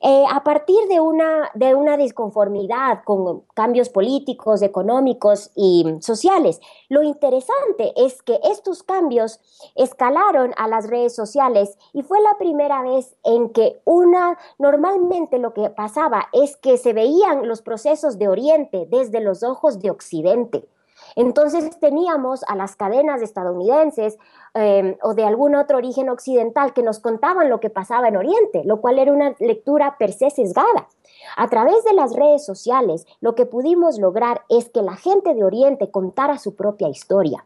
eh, 0.00 0.24
a 0.28 0.42
partir 0.42 0.88
de 0.88 0.98
una, 0.98 1.52
de 1.54 1.76
una 1.76 1.96
disconformidad 1.96 3.04
con 3.04 3.42
cambios 3.54 3.90
políticos, 3.90 4.62
económicos 4.62 5.52
y 5.54 5.84
sociales. 6.00 6.60
Lo 6.88 7.04
interesante 7.04 7.92
es 7.94 8.22
que 8.22 8.40
estos 8.42 8.82
cambios 8.82 9.38
escalaron 9.76 10.52
a 10.56 10.66
las 10.66 10.90
redes 10.90 11.14
sociales 11.14 11.78
y 11.92 12.02
fue 12.02 12.20
la 12.20 12.36
primera 12.38 12.55
vez 12.56 13.14
en 13.24 13.50
que 13.50 13.80
una, 13.84 14.38
normalmente 14.58 15.38
lo 15.38 15.52
que 15.52 15.70
pasaba 15.70 16.28
es 16.32 16.56
que 16.56 16.78
se 16.78 16.92
veían 16.92 17.46
los 17.48 17.62
procesos 17.62 18.18
de 18.18 18.28
Oriente 18.28 18.86
desde 18.90 19.20
los 19.20 19.42
ojos 19.42 19.80
de 19.80 19.90
Occidente. 19.90 20.66
Entonces 21.14 21.78
teníamos 21.78 22.42
a 22.44 22.56
las 22.56 22.76
cadenas 22.76 23.22
estadounidenses 23.22 24.18
em, 24.54 24.96
o 25.02 25.14
de 25.14 25.24
algún 25.24 25.54
otro 25.54 25.78
origen 25.78 26.08
occidental 26.08 26.72
que 26.72 26.82
nos 26.82 26.98
contaban 26.98 27.50
lo 27.50 27.60
que 27.60 27.70
pasaba 27.70 28.08
en 28.08 28.16
Oriente, 28.16 28.62
lo 28.64 28.80
cual 28.80 28.98
era 28.98 29.12
una 29.12 29.34
lectura 29.38 29.96
per 29.98 30.12
se 30.12 30.30
sesgada. 30.30 30.88
A 31.36 31.48
través 31.48 31.84
de 31.84 31.92
las 31.94 32.14
redes 32.14 32.44
sociales, 32.44 33.06
lo 33.20 33.34
que 33.34 33.46
pudimos 33.46 33.98
lograr 33.98 34.42
es 34.48 34.68
que 34.68 34.82
la 34.82 34.96
gente 34.96 35.34
de 35.34 35.44
Oriente 35.44 35.90
contara 35.90 36.38
su 36.38 36.54
propia 36.54 36.88
historia. 36.88 37.44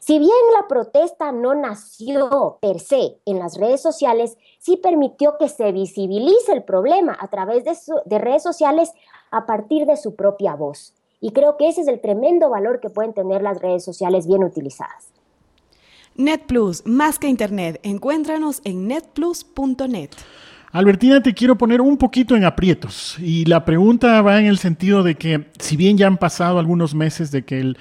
Si 0.00 0.18
bien 0.18 0.30
la 0.60 0.68
protesta 0.68 1.32
no 1.32 1.54
nació 1.54 2.58
per 2.60 2.80
se 2.80 3.18
en 3.24 3.38
las 3.38 3.58
redes 3.58 3.80
sociales, 3.80 4.36
sí 4.58 4.76
permitió 4.76 5.36
que 5.38 5.48
se 5.48 5.72
visibilice 5.72 6.52
el 6.52 6.62
problema 6.62 7.16
a 7.18 7.28
través 7.28 7.64
de, 7.64 7.76
de 8.04 8.18
redes 8.18 8.42
sociales 8.42 8.92
a 9.30 9.46
partir 9.46 9.86
de 9.86 9.96
su 9.96 10.14
propia 10.14 10.54
voz. 10.54 10.94
Y 11.20 11.32
creo 11.32 11.56
que 11.56 11.68
ese 11.68 11.82
es 11.82 11.88
el 11.88 12.00
tremendo 12.00 12.50
valor 12.50 12.80
que 12.80 12.90
pueden 12.90 13.14
tener 13.14 13.42
las 13.42 13.60
redes 13.60 13.84
sociales 13.84 14.26
bien 14.26 14.44
utilizadas. 14.44 15.12
NetPlus, 16.16 16.84
más 16.84 17.18
que 17.18 17.28
Internet, 17.28 17.80
encuéntranos 17.82 18.60
en 18.64 18.86
netplus.net. 18.86 20.10
Albertina, 20.72 21.22
te 21.22 21.34
quiero 21.34 21.58
poner 21.58 21.82
un 21.82 21.98
poquito 21.98 22.34
en 22.34 22.44
aprietos 22.44 23.18
y 23.18 23.44
la 23.44 23.62
pregunta 23.66 24.22
va 24.22 24.40
en 24.40 24.46
el 24.46 24.56
sentido 24.56 25.02
de 25.02 25.16
que 25.16 25.48
si 25.58 25.76
bien 25.76 25.98
ya 25.98 26.06
han 26.06 26.16
pasado 26.16 26.58
algunos 26.58 26.94
meses 26.94 27.30
de 27.30 27.44
que 27.44 27.60
el, 27.60 27.76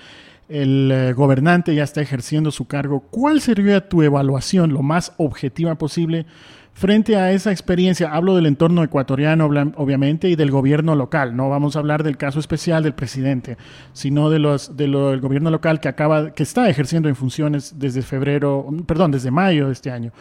eh, 0.49 1.13
gobernante 1.15 1.73
ya 1.73 1.85
está 1.85 2.01
ejerciendo 2.01 2.51
su 2.51 2.65
cargo, 2.65 2.99
¿cuál 3.09 3.39
sería 3.39 3.87
tu 3.87 4.03
evaluación 4.03 4.73
lo 4.73 4.81
más 4.81 5.13
objetiva 5.15 5.75
posible 5.75 6.25
Frente 6.73 7.17
a 7.17 7.31
esa 7.31 7.51
experiencia, 7.51 8.11
hablo 8.11 8.35
del 8.35 8.45
entorno 8.45 8.81
ecuatoriano, 8.81 9.45
obviamente, 9.75 10.29
y 10.29 10.35
del 10.35 10.49
gobierno 10.49 10.95
local. 10.95 11.35
No 11.35 11.49
vamos 11.49 11.75
a 11.75 11.79
hablar 11.79 12.01
del 12.01 12.17
caso 12.17 12.39
especial 12.39 12.81
del 12.81 12.93
presidente, 12.93 13.57
sino 13.93 14.29
de 14.29 14.39
los 14.39 14.77
del 14.77 15.19
gobierno 15.19 15.51
local 15.51 15.79
que 15.79 15.89
acaba, 15.89 16.31
que 16.31 16.43
está 16.43 16.69
ejerciendo 16.69 17.09
en 17.09 17.15
funciones 17.15 17.77
desde 17.77 18.01
febrero, 18.01 18.65
perdón, 18.87 19.11
desde 19.11 19.31
mayo 19.31 19.67
de 19.67 19.73
este 19.73 19.91
año. 19.91 20.11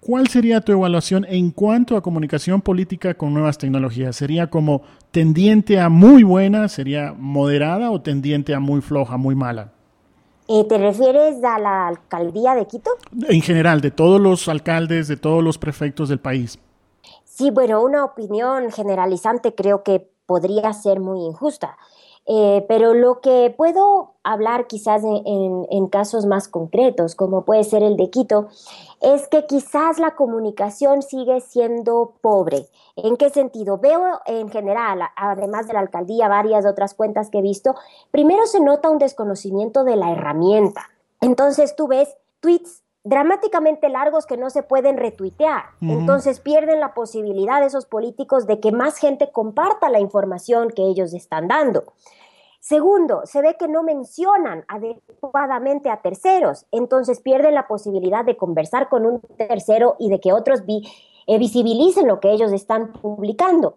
¿Cuál 0.00 0.28
sería 0.28 0.62
tu 0.62 0.72
evaluación 0.72 1.26
en 1.28 1.50
cuanto 1.50 1.94
a 1.94 2.00
comunicación 2.02 2.62
política 2.62 3.12
con 3.12 3.34
nuevas 3.34 3.58
tecnologías? 3.58 4.16
¿Sería 4.16 4.48
como 4.48 4.80
tendiente 5.10 5.78
a 5.78 5.90
muy 5.90 6.22
buena, 6.22 6.68
sería 6.68 7.14
moderada 7.16 7.90
o 7.90 8.00
tendiente 8.00 8.54
a 8.54 8.60
muy 8.60 8.80
floja, 8.80 9.18
muy 9.18 9.34
mala? 9.34 9.72
Eh, 10.48 10.64
¿Te 10.64 10.78
refieres 10.78 11.44
a 11.44 11.58
la 11.58 11.88
alcaldía 11.88 12.54
de 12.54 12.66
Quito? 12.66 12.90
En 13.28 13.42
general, 13.42 13.82
de 13.82 13.90
todos 13.90 14.18
los 14.18 14.48
alcaldes, 14.48 15.06
de 15.06 15.18
todos 15.18 15.44
los 15.44 15.58
prefectos 15.58 16.08
del 16.08 16.18
país. 16.18 16.58
Sí, 17.24 17.50
bueno, 17.50 17.82
una 17.82 18.02
opinión 18.02 18.72
generalizante 18.72 19.54
creo 19.54 19.82
que 19.82 20.10
podría 20.24 20.72
ser 20.72 20.98
muy 20.98 21.26
injusta. 21.26 21.76
Eh, 22.26 22.64
pero 22.68 22.94
lo 22.94 23.20
que 23.20 23.52
puedo 23.56 24.14
hablar 24.22 24.66
quizás 24.66 25.02
en, 25.04 25.86
casos 25.88 26.26
más 26.26 26.46
concretos, 26.46 27.14
como 27.14 27.44
puede 27.44 27.64
ser 27.64 27.82
el 27.82 27.96
de 27.96 28.10
Quito, 28.10 28.48
es 29.00 29.26
que 29.26 29.46
quizás 29.46 29.98
la 29.98 30.14
comunicación 30.14 31.02
sigue 31.02 31.40
siendo 31.40 32.12
pobre. 32.20 32.66
¿En 32.96 33.16
qué 33.16 33.30
sentido? 33.30 33.78
Veo 33.78 34.20
en 34.26 34.48
general, 34.50 35.00
además 35.16 35.66
de 35.66 35.72
la 35.72 35.80
alcaldía, 35.80 36.28
varias 36.28 36.66
otras 36.66 36.94
cuentas 36.94 37.30
que 37.30 37.38
he 37.38 37.42
visto, 37.42 37.74
primero 38.10 38.46
se 38.46 38.60
nota 38.60 38.90
un 38.90 38.98
desconocimiento 38.98 39.82
de 39.82 39.96
la 39.96 40.12
herramienta. 40.12 40.82
Entonces 41.20 41.74
tú 41.74 41.88
ves 41.88 42.16
tweets 42.40 42.82
dramáticamente 43.02 43.88
largos 43.88 44.26
que 44.26 44.36
no 44.36 44.50
se 44.50 44.62
pueden 44.62 44.96
retuitear. 44.96 45.64
Entonces 45.80 46.40
pierden 46.40 46.80
la 46.80 46.92
posibilidad 46.92 47.60
de 47.60 47.66
esos 47.66 47.86
políticos 47.86 48.46
de 48.46 48.60
que 48.60 48.72
más 48.72 48.98
gente 48.98 49.30
comparta 49.32 49.88
la 49.88 50.00
información 50.00 50.70
que 50.70 50.82
ellos 50.82 51.14
están 51.14 51.48
dando. 51.48 51.94
Segundo, 52.60 53.22
se 53.24 53.40
ve 53.40 53.56
que 53.58 53.68
no 53.68 53.82
mencionan 53.82 54.66
adecuadamente 54.68 55.88
a 55.88 56.02
terceros, 56.02 56.66
entonces 56.70 57.20
pierden 57.20 57.54
la 57.54 57.66
posibilidad 57.66 58.22
de 58.22 58.36
conversar 58.36 58.90
con 58.90 59.06
un 59.06 59.20
tercero 59.38 59.96
y 59.98 60.10
de 60.10 60.20
que 60.20 60.34
otros 60.34 60.60
eh, 61.26 61.38
visibilicen 61.38 62.06
lo 62.06 62.20
que 62.20 62.30
ellos 62.30 62.52
están 62.52 62.92
publicando. 62.92 63.76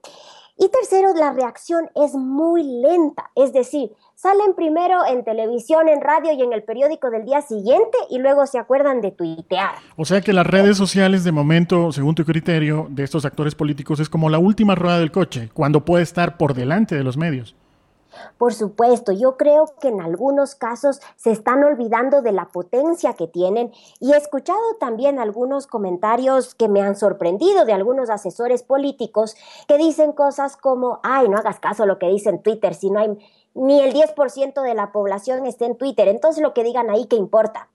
Y 0.57 0.69
tercero, 0.69 1.13
la 1.15 1.33
reacción 1.33 1.89
es 1.95 2.13
muy 2.13 2.63
lenta, 2.63 3.31
es 3.36 3.53
decir, 3.53 3.91
salen 4.15 4.53
primero 4.55 5.03
en 5.03 5.24
televisión, 5.24 5.89
en 5.89 6.00
radio 6.00 6.31
y 6.31 6.43
en 6.43 6.53
el 6.53 6.63
periódico 6.63 7.10
del 7.10 7.25
día 7.25 7.41
siguiente 7.41 7.98
y 8.10 8.19
luego 8.19 8.45
se 8.45 8.60
acuerdan 8.60 9.01
de 9.01 9.12
tuitear. 9.12 9.75
O 9.95 10.05
sea 10.05 10.22
que 10.22 10.31
las 10.31 10.45
redes 10.45 10.77
sociales 10.77 11.24
de 11.24 11.31
momento, 11.31 11.91
según 11.91 12.13
tu 12.13 12.24
criterio, 12.24 12.88
de 12.91 13.03
estos 13.03 13.25
actores 13.25 13.55
políticos 13.55 14.00
es 14.00 14.10
como 14.10 14.29
la 14.29 14.38
última 14.38 14.75
rueda 14.75 15.00
del 15.00 15.12
coche, 15.12 15.50
cuando 15.53 15.86
puede 15.86 16.03
estar 16.03 16.38
por 16.38 16.53
delante 16.53 16.95
de 16.95 17.03
los 17.03 17.17
medios. 17.17 17.55
Por 18.38 18.53
supuesto, 18.53 19.12
yo 19.12 19.38
creo 19.38 19.74
que 19.79 19.89
en 19.89 20.01
algunos 20.01 20.55
casos 20.55 21.01
se 21.15 21.32
están 21.32 21.63
olvidando 21.63 22.22
de 22.22 22.32
la 22.32 22.50
potencia 22.50 23.13
que 23.13 23.27
tienen 23.27 23.72
y 24.00 24.13
he 24.13 24.17
escuchado 24.17 24.60
también 24.79 25.20
algunos 25.20 25.67
comentarios 25.67 26.55
que 26.55 26.67
me 26.67 26.82
han 26.82 26.96
sorprendido 26.96 27.65
de 27.65 27.74
algunos 27.74 28.10
asesores 28.10 28.63
políticos 28.63 29.36
que 29.67 29.77
dicen 29.77 30.12
cosas 30.12 30.58
como, 30.58 31.00
ay, 31.03 31.29
no 31.29 31.38
hagas 31.38 31.60
caso 31.60 31.84
a 31.84 31.86
lo 31.86 32.00
que 32.00 32.10
dice 32.10 32.29
en 32.29 32.41
Twitter, 32.41 32.74
si 32.74 32.89
no 32.89 33.00
hay 33.00 33.17
ni 33.55 33.82
el 33.82 33.93
10% 33.93 34.62
de 34.62 34.74
la 34.74 34.91
población 34.91 35.46
está 35.46 35.65
en 35.65 35.77
Twitter, 35.77 36.08
entonces 36.08 36.41
lo 36.41 36.53
que 36.53 36.63
digan 36.63 36.89
ahí, 36.89 37.05
¿qué 37.05 37.15
importa? 37.15 37.70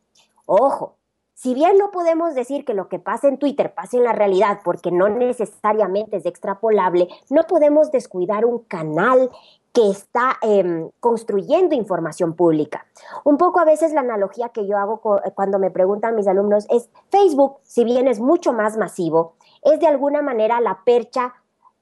Ojo, 0.46 0.98
si 1.34 1.54
bien 1.54 1.78
no 1.78 1.92
podemos 1.92 2.34
decir 2.34 2.64
que 2.64 2.74
lo 2.74 2.88
que 2.88 2.98
pasa 2.98 3.28
en 3.28 3.38
Twitter 3.38 3.72
pase 3.72 3.98
en 3.98 4.02
la 4.02 4.12
realidad, 4.12 4.58
porque 4.64 4.90
no 4.90 5.08
necesariamente 5.08 6.16
es 6.16 6.26
extrapolable, 6.26 7.06
no 7.30 7.44
podemos 7.44 7.92
descuidar 7.92 8.44
un 8.44 8.58
canal 8.64 9.30
que 9.72 9.90
está 9.90 10.38
em, 10.42 10.90
construyendo 11.00 11.74
información 11.74 12.34
pública. 12.34 12.86
Un 13.24 13.36
poco 13.36 13.60
a 13.60 13.64
veces 13.64 13.92
la 13.92 14.00
analogía 14.00 14.48
que 14.48 14.66
yo 14.66 14.76
hago 14.76 15.00
cuando 15.34 15.58
me 15.58 15.70
preguntan 15.70 16.16
mis 16.16 16.26
alumnos 16.26 16.66
es 16.70 16.88
Facebook, 17.10 17.58
si 17.62 17.84
bien 17.84 18.08
es 18.08 18.20
mucho 18.20 18.52
más 18.52 18.76
masivo, 18.76 19.34
es 19.62 19.80
de 19.80 19.86
alguna 19.86 20.22
manera 20.22 20.60
la 20.60 20.82
percha 20.84 21.34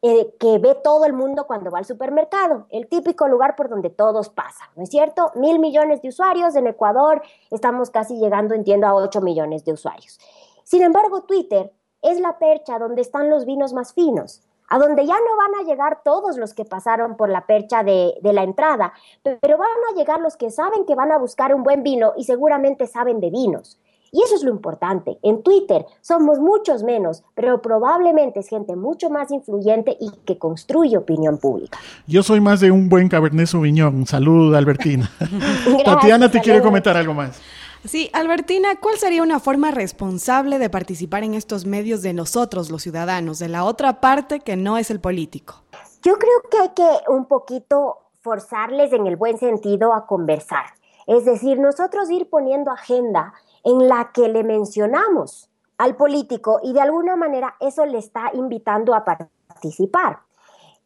eh, 0.02 0.34
que 0.38 0.58
ve 0.58 0.74
todo 0.74 1.04
el 1.06 1.14
mundo 1.14 1.46
cuando 1.46 1.70
va 1.70 1.78
al 1.78 1.84
supermercado, 1.84 2.66
el 2.70 2.86
típico 2.86 3.28
lugar 3.28 3.56
por 3.56 3.68
donde 3.68 3.88
todos 3.88 4.28
pasan, 4.28 4.68
¿no 4.76 4.82
es 4.82 4.90
cierto? 4.90 5.32
Mil 5.34 5.58
millones 5.58 6.02
de 6.02 6.10
usuarios 6.10 6.54
en 6.54 6.66
Ecuador, 6.66 7.22
estamos 7.50 7.90
casi 7.90 8.18
llegando, 8.18 8.54
entiendo, 8.54 8.86
a 8.86 8.94
ocho 8.94 9.20
millones 9.20 9.64
de 9.64 9.72
usuarios. 9.72 10.20
Sin 10.64 10.82
embargo, 10.82 11.22
Twitter 11.22 11.72
es 12.02 12.20
la 12.20 12.38
percha 12.38 12.78
donde 12.78 13.00
están 13.00 13.30
los 13.30 13.46
vinos 13.46 13.72
más 13.72 13.94
finos, 13.94 14.42
a 14.68 14.78
donde 14.78 15.06
ya 15.06 15.14
no 15.14 15.36
van 15.36 15.60
a 15.60 15.68
llegar 15.68 16.00
todos 16.04 16.36
los 16.36 16.54
que 16.54 16.64
pasaron 16.64 17.16
por 17.16 17.28
la 17.28 17.46
percha 17.46 17.82
de, 17.82 18.14
la 18.22 18.42
entrada, 18.42 18.92
pero 19.22 19.58
van 19.58 19.68
a 19.90 19.96
llegar 19.96 20.20
los 20.20 20.36
que 20.36 20.50
saben 20.50 20.84
que 20.86 20.94
van 20.94 21.12
a 21.12 21.18
buscar 21.18 21.54
un 21.54 21.62
buen 21.62 21.82
vino 21.82 22.12
y 22.16 22.24
seguramente 22.24 22.86
saben 22.86 23.20
de 23.20 23.30
vinos. 23.30 23.78
Y 24.12 24.22
eso 24.22 24.36
es 24.36 24.44
lo 24.44 24.50
importante. 24.50 25.18
En 25.22 25.42
Twitter 25.42 25.84
somos 26.00 26.38
muchos 26.38 26.82
menos, 26.82 27.24
pero 27.34 27.60
probablemente 27.60 28.40
es 28.40 28.48
gente 28.48 28.76
mucho 28.76 29.10
más 29.10 29.30
influyente 29.30 29.96
y 30.00 30.10
que 30.24 30.38
construye 30.38 30.96
opinión 30.96 31.38
pública. 31.38 31.78
Yo 32.06 32.22
soy 32.22 32.40
más 32.40 32.60
de 32.60 32.70
un 32.70 32.88
buen 32.88 33.08
Cabernet 33.08 33.46
Sauvignon. 33.46 34.06
Salud, 34.06 34.54
Albertina. 34.54 35.10
Tatiana 35.84 36.30
te 36.30 36.40
quiere 36.40 36.62
comentar 36.62 36.96
algo 36.96 37.14
más. 37.14 37.40
Sí, 37.86 38.10
Albertina, 38.12 38.80
¿cuál 38.80 38.96
sería 38.96 39.22
una 39.22 39.38
forma 39.38 39.70
responsable 39.70 40.58
de 40.58 40.68
participar 40.68 41.22
en 41.22 41.34
estos 41.34 41.66
medios 41.66 42.02
de 42.02 42.12
nosotros, 42.12 42.68
los 42.68 42.82
ciudadanos, 42.82 43.38
de 43.38 43.48
la 43.48 43.64
otra 43.64 44.00
parte 44.00 44.40
que 44.40 44.56
no 44.56 44.76
es 44.76 44.90
el 44.90 45.00
político? 45.00 45.62
Yo 46.02 46.18
creo 46.18 46.42
que 46.50 46.58
hay 46.58 46.68
que 46.70 47.10
un 47.10 47.26
poquito 47.26 47.98
forzarles 48.22 48.92
en 48.92 49.06
el 49.06 49.16
buen 49.16 49.38
sentido 49.38 49.94
a 49.94 50.06
conversar. 50.06 50.64
Es 51.06 51.24
decir, 51.24 51.60
nosotros 51.60 52.10
ir 52.10 52.28
poniendo 52.28 52.72
agenda 52.72 53.34
en 53.62 53.86
la 53.86 54.10
que 54.12 54.28
le 54.28 54.42
mencionamos 54.42 55.48
al 55.78 55.94
político 55.94 56.58
y 56.64 56.72
de 56.72 56.80
alguna 56.80 57.14
manera 57.14 57.54
eso 57.60 57.86
le 57.86 57.98
está 57.98 58.30
invitando 58.34 58.94
a 58.94 59.04
participar. 59.04 60.18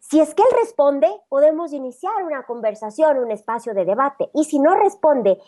Si 0.01 0.21
es 0.21 0.35
que 0.35 0.43
él 0.43 0.49
responde, 0.59 1.09
podemos 1.29 1.73
iniciar 1.73 2.25
una 2.25 2.43
conversación, 2.43 3.19
un 3.19 3.31
espacio 3.31 3.75
de 3.75 3.85
debate. 3.85 4.29
Y 4.35 4.45
si 4.45 4.59
no 4.59 4.75
responde, 4.75 5.39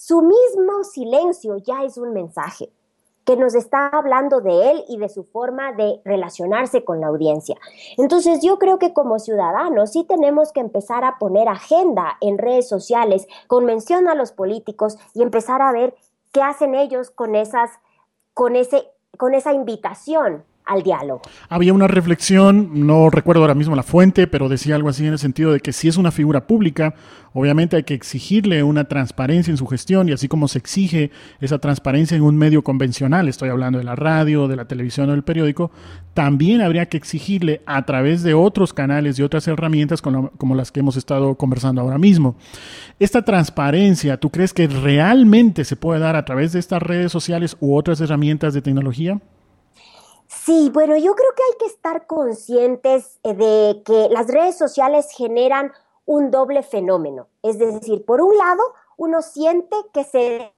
su 0.00 0.22
mismo 0.22 0.84
silencio 0.84 1.56
ya 1.56 1.82
es 1.82 1.98
un 1.98 2.12
mensaje 2.12 2.70
que 3.24 3.36
nos 3.36 3.56
está 3.56 3.88
hablando 3.88 4.40
de 4.40 4.70
él 4.70 4.84
y 4.88 4.96
de 4.96 5.08
su 5.08 5.24
forma 5.24 5.72
de 5.72 6.00
relacionarse 6.04 6.84
con 6.84 7.00
la 7.00 7.08
audiencia. 7.08 7.56
Entonces 7.96 8.40
yo 8.40 8.60
creo 8.60 8.78
que 8.78 8.92
como 8.92 9.18
ciudadanos 9.18 9.90
sí 9.90 10.04
tenemos 10.04 10.52
que 10.52 10.60
empezar 10.60 11.02
a 11.02 11.18
poner 11.18 11.48
agenda 11.48 12.16
en 12.20 12.38
redes 12.38 12.68
sociales 12.68 13.26
con 13.48 13.64
mención 13.64 14.06
a 14.06 14.14
los 14.14 14.30
políticos 14.30 14.98
y 15.14 15.22
empezar 15.22 15.62
a 15.62 15.72
ver 15.72 15.96
qué 16.30 16.42
hacen 16.42 16.76
ellos 16.76 17.10
con 17.10 17.34
esas 17.34 17.68
con 18.34 18.54
ese 18.54 18.92
con 19.16 19.34
esa 19.34 19.52
invitación 19.52 20.44
al 20.68 20.82
diálogo. 20.82 21.22
Había 21.48 21.72
una 21.72 21.88
reflexión, 21.88 22.86
no 22.86 23.10
recuerdo 23.10 23.42
ahora 23.42 23.54
mismo 23.54 23.74
la 23.74 23.82
fuente, 23.82 24.26
pero 24.26 24.48
decía 24.48 24.74
algo 24.74 24.88
así 24.88 25.06
en 25.06 25.12
el 25.12 25.18
sentido 25.18 25.52
de 25.52 25.60
que 25.60 25.72
si 25.72 25.88
es 25.88 25.96
una 25.96 26.12
figura 26.12 26.46
pública, 26.46 26.94
obviamente 27.32 27.76
hay 27.76 27.84
que 27.84 27.94
exigirle 27.94 28.62
una 28.62 28.84
transparencia 28.84 29.50
en 29.50 29.56
su 29.56 29.66
gestión 29.66 30.08
y 30.08 30.12
así 30.12 30.28
como 30.28 30.46
se 30.46 30.58
exige 30.58 31.10
esa 31.40 31.58
transparencia 31.58 32.16
en 32.16 32.22
un 32.22 32.36
medio 32.36 32.62
convencional, 32.62 33.28
estoy 33.28 33.48
hablando 33.48 33.78
de 33.78 33.84
la 33.84 33.96
radio, 33.96 34.46
de 34.46 34.56
la 34.56 34.66
televisión 34.66 35.08
o 35.08 35.12
del 35.12 35.24
periódico, 35.24 35.70
también 36.12 36.60
habría 36.60 36.86
que 36.86 36.96
exigirle 36.96 37.62
a 37.64 37.84
través 37.86 38.22
de 38.22 38.34
otros 38.34 38.74
canales 38.74 39.18
y 39.18 39.22
otras 39.22 39.48
herramientas 39.48 40.02
como, 40.02 40.30
como 40.32 40.54
las 40.54 40.70
que 40.70 40.80
hemos 40.80 40.96
estado 40.96 41.34
conversando 41.36 41.80
ahora 41.80 41.98
mismo. 41.98 42.36
Esta 42.98 43.22
transparencia, 43.22 44.18
¿tú 44.18 44.30
crees 44.30 44.52
que 44.52 44.66
realmente 44.66 45.64
se 45.64 45.76
puede 45.76 46.00
dar 46.00 46.16
a 46.16 46.24
través 46.24 46.52
de 46.52 46.58
estas 46.58 46.82
redes 46.82 47.10
sociales 47.10 47.56
u 47.60 47.74
otras 47.74 48.00
herramientas 48.00 48.52
de 48.52 48.62
tecnología? 48.62 49.20
Sí, 50.28 50.70
bueno, 50.74 50.94
yo 50.96 51.14
creo 51.14 51.30
que 51.34 51.42
hay 51.42 51.58
que 51.58 51.66
estar 51.66 52.06
conscientes 52.06 53.18
eh, 53.22 53.32
de 53.32 53.82
que 53.82 54.08
las 54.10 54.26
redes 54.28 54.58
sociales 54.58 55.08
generan 55.10 55.72
un 56.04 56.30
doble 56.30 56.62
fenómeno. 56.62 57.28
Es 57.42 57.58
decir, 57.58 58.04
por 58.04 58.20
un 58.20 58.36
lado, 58.36 58.62
uno 58.98 59.22
siente 59.22 59.74
que 59.94 60.04
se 60.04 60.52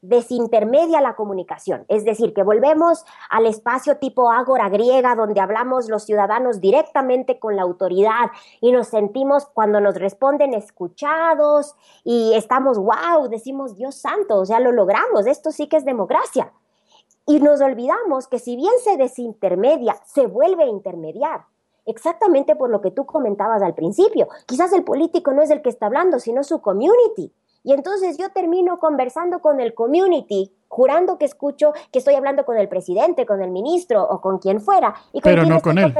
desintermedia 0.00 1.00
la 1.00 1.14
comunicación, 1.14 1.84
es 1.86 2.04
decir, 2.04 2.34
que 2.34 2.42
volvemos 2.42 3.04
al 3.30 3.46
espacio 3.46 3.98
tipo 3.98 4.32
ágora 4.32 4.68
griega 4.68 5.14
donde 5.14 5.40
hablamos 5.40 5.88
los 5.88 6.04
ciudadanos 6.04 6.60
directamente 6.60 7.38
con 7.38 7.54
la 7.54 7.62
autoridad 7.62 8.30
y 8.60 8.72
nos 8.72 8.88
sentimos 8.88 9.46
cuando 9.46 9.80
nos 9.80 9.94
responden 9.94 10.54
escuchados 10.54 11.76
y 12.02 12.32
estamos, 12.34 12.78
wow, 12.78 13.28
decimos 13.28 13.76
Dios 13.76 13.94
santo, 13.94 14.38
o 14.38 14.46
sea, 14.46 14.58
lo 14.58 14.72
logramos, 14.72 15.26
esto 15.26 15.52
sí 15.52 15.68
que 15.68 15.76
es 15.76 15.84
democracia. 15.84 16.52
Y 17.26 17.40
nos 17.40 17.60
olvidamos 17.60 18.26
que 18.26 18.38
si 18.38 18.56
bien 18.56 18.72
se 18.82 18.96
desintermedia, 18.96 19.96
se 20.04 20.26
vuelve 20.26 20.64
a 20.64 20.68
intermediar. 20.68 21.44
Exactamente 21.84 22.54
por 22.56 22.70
lo 22.70 22.80
que 22.80 22.90
tú 22.90 23.06
comentabas 23.06 23.62
al 23.62 23.74
principio. 23.74 24.28
Quizás 24.46 24.72
el 24.72 24.84
político 24.84 25.32
no 25.32 25.42
es 25.42 25.50
el 25.50 25.62
que 25.62 25.68
está 25.68 25.86
hablando, 25.86 26.20
sino 26.20 26.44
su 26.44 26.60
community. 26.60 27.32
Y 27.64 27.72
entonces 27.72 28.18
yo 28.18 28.30
termino 28.30 28.78
conversando 28.78 29.40
con 29.40 29.60
el 29.60 29.74
community, 29.74 30.52
jurando 30.68 31.18
que 31.18 31.24
escucho 31.24 31.72
que 31.92 31.98
estoy 31.98 32.14
hablando 32.14 32.44
con 32.44 32.56
el 32.56 32.68
presidente, 32.68 33.26
con 33.26 33.42
el 33.42 33.50
ministro 33.50 34.02
o 34.02 34.20
con 34.20 34.38
quien 34.38 34.60
fuera. 34.60 34.94
Y 35.12 35.20
Pero 35.20 35.44
no 35.44 35.60
con 35.60 35.78
él. 35.78 35.94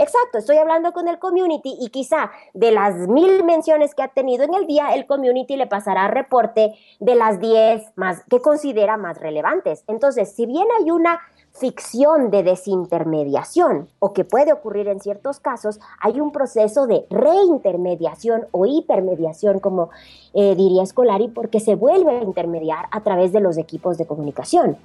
Exacto, 0.00 0.38
estoy 0.38 0.56
hablando 0.58 0.92
con 0.92 1.08
el 1.08 1.18
community 1.18 1.76
y 1.80 1.90
quizá 1.90 2.30
de 2.54 2.70
las 2.70 2.94
mil 3.08 3.42
menciones 3.42 3.96
que 3.96 4.02
ha 4.04 4.08
tenido 4.08 4.44
en 4.44 4.54
el 4.54 4.68
día, 4.68 4.94
el 4.94 5.06
community 5.06 5.56
le 5.56 5.66
pasará 5.66 6.06
reporte 6.06 6.74
de 7.00 7.14
las 7.16 7.40
diez 7.40 7.82
más 7.96 8.22
que 8.30 8.40
considera 8.40 8.96
más 8.96 9.18
relevantes. 9.18 9.82
Entonces, 9.88 10.32
si 10.32 10.46
bien 10.46 10.68
hay 10.78 10.92
una 10.92 11.18
ficción 11.50 12.30
de 12.30 12.44
desintermediación 12.44 13.88
o 13.98 14.12
que 14.12 14.24
puede 14.24 14.52
ocurrir 14.52 14.86
en 14.86 15.00
ciertos 15.00 15.40
casos, 15.40 15.80
hay 16.00 16.20
un 16.20 16.30
proceso 16.30 16.86
de 16.86 17.04
reintermediación 17.10 18.46
o 18.52 18.66
hipermediación, 18.66 19.58
como 19.58 19.90
eh, 20.32 20.54
diría 20.54 20.86
Scolari, 20.86 21.26
porque 21.26 21.58
se 21.58 21.74
vuelve 21.74 22.18
a 22.18 22.22
intermediar 22.22 22.86
a 22.92 23.02
través 23.02 23.32
de 23.32 23.40
los 23.40 23.58
equipos 23.58 23.98
de 23.98 24.06
comunicación. 24.06 24.76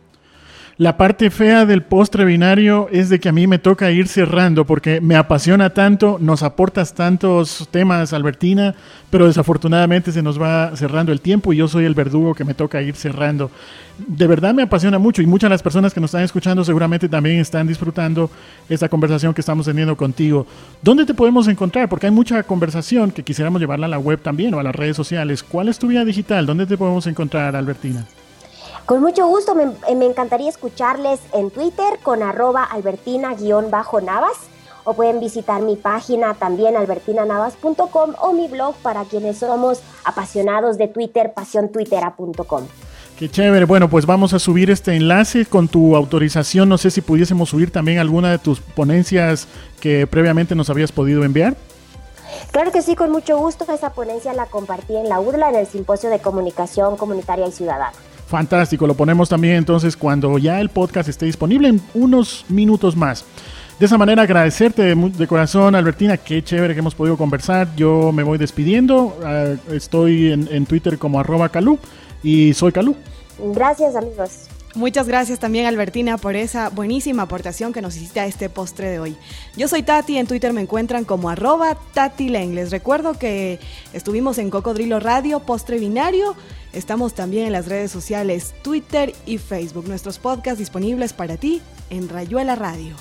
La 0.77 0.97
parte 0.97 1.29
fea 1.29 1.67
del 1.67 1.83
postre 1.83 2.25
binario 2.25 2.87
es 2.91 3.07
de 3.09 3.19
que 3.19 3.29
a 3.29 3.31
mí 3.31 3.45
me 3.45 3.59
toca 3.59 3.91
ir 3.91 4.07
cerrando 4.07 4.65
porque 4.65 5.01
me 5.01 5.15
apasiona 5.15 5.69
tanto, 5.69 6.17
nos 6.19 6.41
aportas 6.41 6.95
tantos 6.95 7.67
temas, 7.69 8.11
Albertina, 8.11 8.73
pero 9.11 9.27
desafortunadamente 9.27 10.11
se 10.11 10.23
nos 10.23 10.41
va 10.41 10.75
cerrando 10.75 11.11
el 11.11 11.21
tiempo 11.21 11.53
y 11.53 11.57
yo 11.57 11.67
soy 11.67 11.85
el 11.85 11.93
verdugo 11.93 12.33
que 12.33 12.43
me 12.43 12.55
toca 12.55 12.81
ir 12.81 12.95
cerrando. 12.95 13.51
De 13.99 14.25
verdad 14.25 14.55
me 14.55 14.63
apasiona 14.63 14.97
mucho 14.97 15.21
y 15.21 15.27
muchas 15.27 15.49
de 15.49 15.53
las 15.53 15.61
personas 15.61 15.93
que 15.93 16.01
nos 16.01 16.09
están 16.09 16.23
escuchando 16.23 16.63
seguramente 16.63 17.07
también 17.07 17.39
están 17.39 17.67
disfrutando 17.67 18.31
esta 18.67 18.89
conversación 18.89 19.31
que 19.35 19.41
estamos 19.41 19.67
teniendo 19.67 19.95
contigo. 19.95 20.47
¿Dónde 20.81 21.05
te 21.05 21.13
podemos 21.13 21.47
encontrar? 21.47 21.87
Porque 21.87 22.07
hay 22.07 22.11
mucha 22.11 22.41
conversación 22.41 23.11
que 23.11 23.21
quisiéramos 23.21 23.61
llevarla 23.61 23.85
a 23.85 23.89
la 23.89 23.99
web 23.99 24.19
también 24.23 24.55
o 24.55 24.59
a 24.59 24.63
las 24.63 24.75
redes 24.75 24.97
sociales. 24.97 25.43
¿Cuál 25.43 25.69
es 25.69 25.77
tu 25.77 25.85
vida 25.85 26.03
digital? 26.03 26.47
¿Dónde 26.47 26.65
te 26.65 26.79
podemos 26.79 27.05
encontrar, 27.05 27.55
Albertina? 27.55 28.07
Con 28.85 29.01
mucho 29.01 29.25
gusto, 29.27 29.55
me, 29.55 30.05
encantaría 30.05 30.49
escucharles 30.49 31.21
en 31.33 31.51
Twitter 31.51 31.99
con 32.03 32.21
arroba 32.21 32.65
albertina-navas 32.65 34.37
o 34.83 34.93
pueden 34.93 35.21
visitar 35.21 35.61
mi 35.61 35.77
página 35.77 36.33
también 36.33 36.75
albertinanavas.com 36.75 38.15
o 38.19 38.33
mi 38.33 38.49
blog 38.49 38.75
para 38.75 39.05
quienes 39.05 39.37
somos 39.37 39.79
apasionados 40.03 40.77
de 40.77 40.89
Twitter, 40.89 41.31
pasiontwittera.com. 41.33 42.63
Qué 43.17 43.29
chévere. 43.29 43.63
Bueno, 43.63 43.89
pues 43.89 44.05
vamos 44.05 44.33
a 44.33 44.39
subir 44.39 44.69
este 44.69 44.95
enlace 44.95 45.45
con 45.45 45.69
tu 45.69 45.95
autorización. 45.95 46.67
No 46.67 46.77
sé 46.77 46.91
si 46.91 46.99
pudiésemos 46.99 47.49
subir 47.49 47.71
también 47.71 47.99
alguna 47.99 48.31
de 48.31 48.39
tus 48.39 48.59
ponencias 48.59 49.47
que 49.79 50.07
previamente 50.07 50.55
nos 50.55 50.69
habías 50.69 50.91
podido 50.91 51.23
enviar. 51.23 51.55
Claro 52.51 52.73
que 52.73 52.81
sí, 52.81 52.95
con 52.95 53.11
mucho 53.11 53.37
gusto. 53.37 53.65
Esa 53.71 53.93
ponencia 53.93 54.33
la 54.33 54.47
compartí 54.47 54.97
en 54.97 55.07
la 55.07 55.21
UDLA 55.21 55.49
en 55.51 55.55
el 55.55 55.67
Simposio 55.67 56.09
de 56.09 56.19
Comunicación 56.19 56.97
Comunitaria 56.97 57.47
y 57.47 57.51
Ciudadana. 57.53 57.93
Fantástico, 58.33 58.87
lo 58.87 58.95
ponemos 58.95 59.29
también 59.29 59.57
entonces 59.57 59.95
cuando 59.95 60.39
ya 60.39 60.59
el 60.59 60.69
podcast 60.69 61.07
esté 61.07 61.27
disponible 61.27 61.67
en 61.67 61.79
unos 61.93 62.45
minutos 62.49 62.95
más. 62.95 63.25
De 63.77 63.85
esa 63.85 63.95
manera 63.95 64.23
agradecerte 64.23 64.95
de, 64.95 65.27
corazón, 65.27 65.75
Albertina, 65.75 66.17
qué 66.17 66.43
chévere 66.43 66.73
que 66.73 66.79
hemos 66.79 66.95
podido 66.95 67.15
conversar. 67.15 67.67
Yo 67.75 68.11
me 68.11 68.23
voy 68.23 68.39
despidiendo, 68.39 69.15
ah, 69.23 69.53
estoy 69.71 70.31
en, 70.31 70.47
en, 70.51 70.65
Twitter 70.65 70.97
como 70.97 71.19
arroba 71.19 71.49
Calú 71.49 71.77
y 72.23 72.55
soy 72.55 72.71
Calú. 72.71 72.95
Gracias 73.37 73.95
amigos. 73.95 74.47
Muchas 74.73 75.07
gracias 75.07 75.37
también 75.37 75.67
Albertina 75.67 76.17
por 76.17 76.35
esa 76.35 76.69
buenísima 76.69 77.21
aportación 77.23 77.71
que 77.71 77.83
nos 77.83 77.95
hiciste 77.95 78.19
a 78.19 78.25
este 78.25 78.49
postre 78.49 78.89
de 78.89 78.97
hoy. 78.97 79.15
Yo 79.55 79.67
soy 79.67 79.83
Tati, 79.83 80.17
en 80.17 80.25
Twitter 80.25 80.53
me 80.53 80.61
encuentran 80.61 81.05
como 81.05 81.29
arroba 81.29 81.77
Tati 81.93 82.29
Les 82.29 82.71
recuerdo 82.71 83.13
que 83.13 83.59
estuvimos 83.93 84.39
en 84.39 84.49
Cocodrilo 84.49 84.99
Radio, 84.99 85.41
postre 85.41 85.77
binario. 85.77 86.35
Estamos 86.73 87.13
también 87.13 87.45
en 87.45 87.53
las 87.53 87.67
redes 87.67 87.91
sociales 87.91 88.53
Twitter 88.63 89.13
y 89.25 89.37
Facebook. 89.37 89.87
Nuestros 89.87 90.17
podcasts 90.17 90.59
disponibles 90.59 91.13
para 91.13 91.37
ti 91.37 91.61
en 91.89 92.09
Rayuela 92.09 92.55
Radio. 92.55 92.95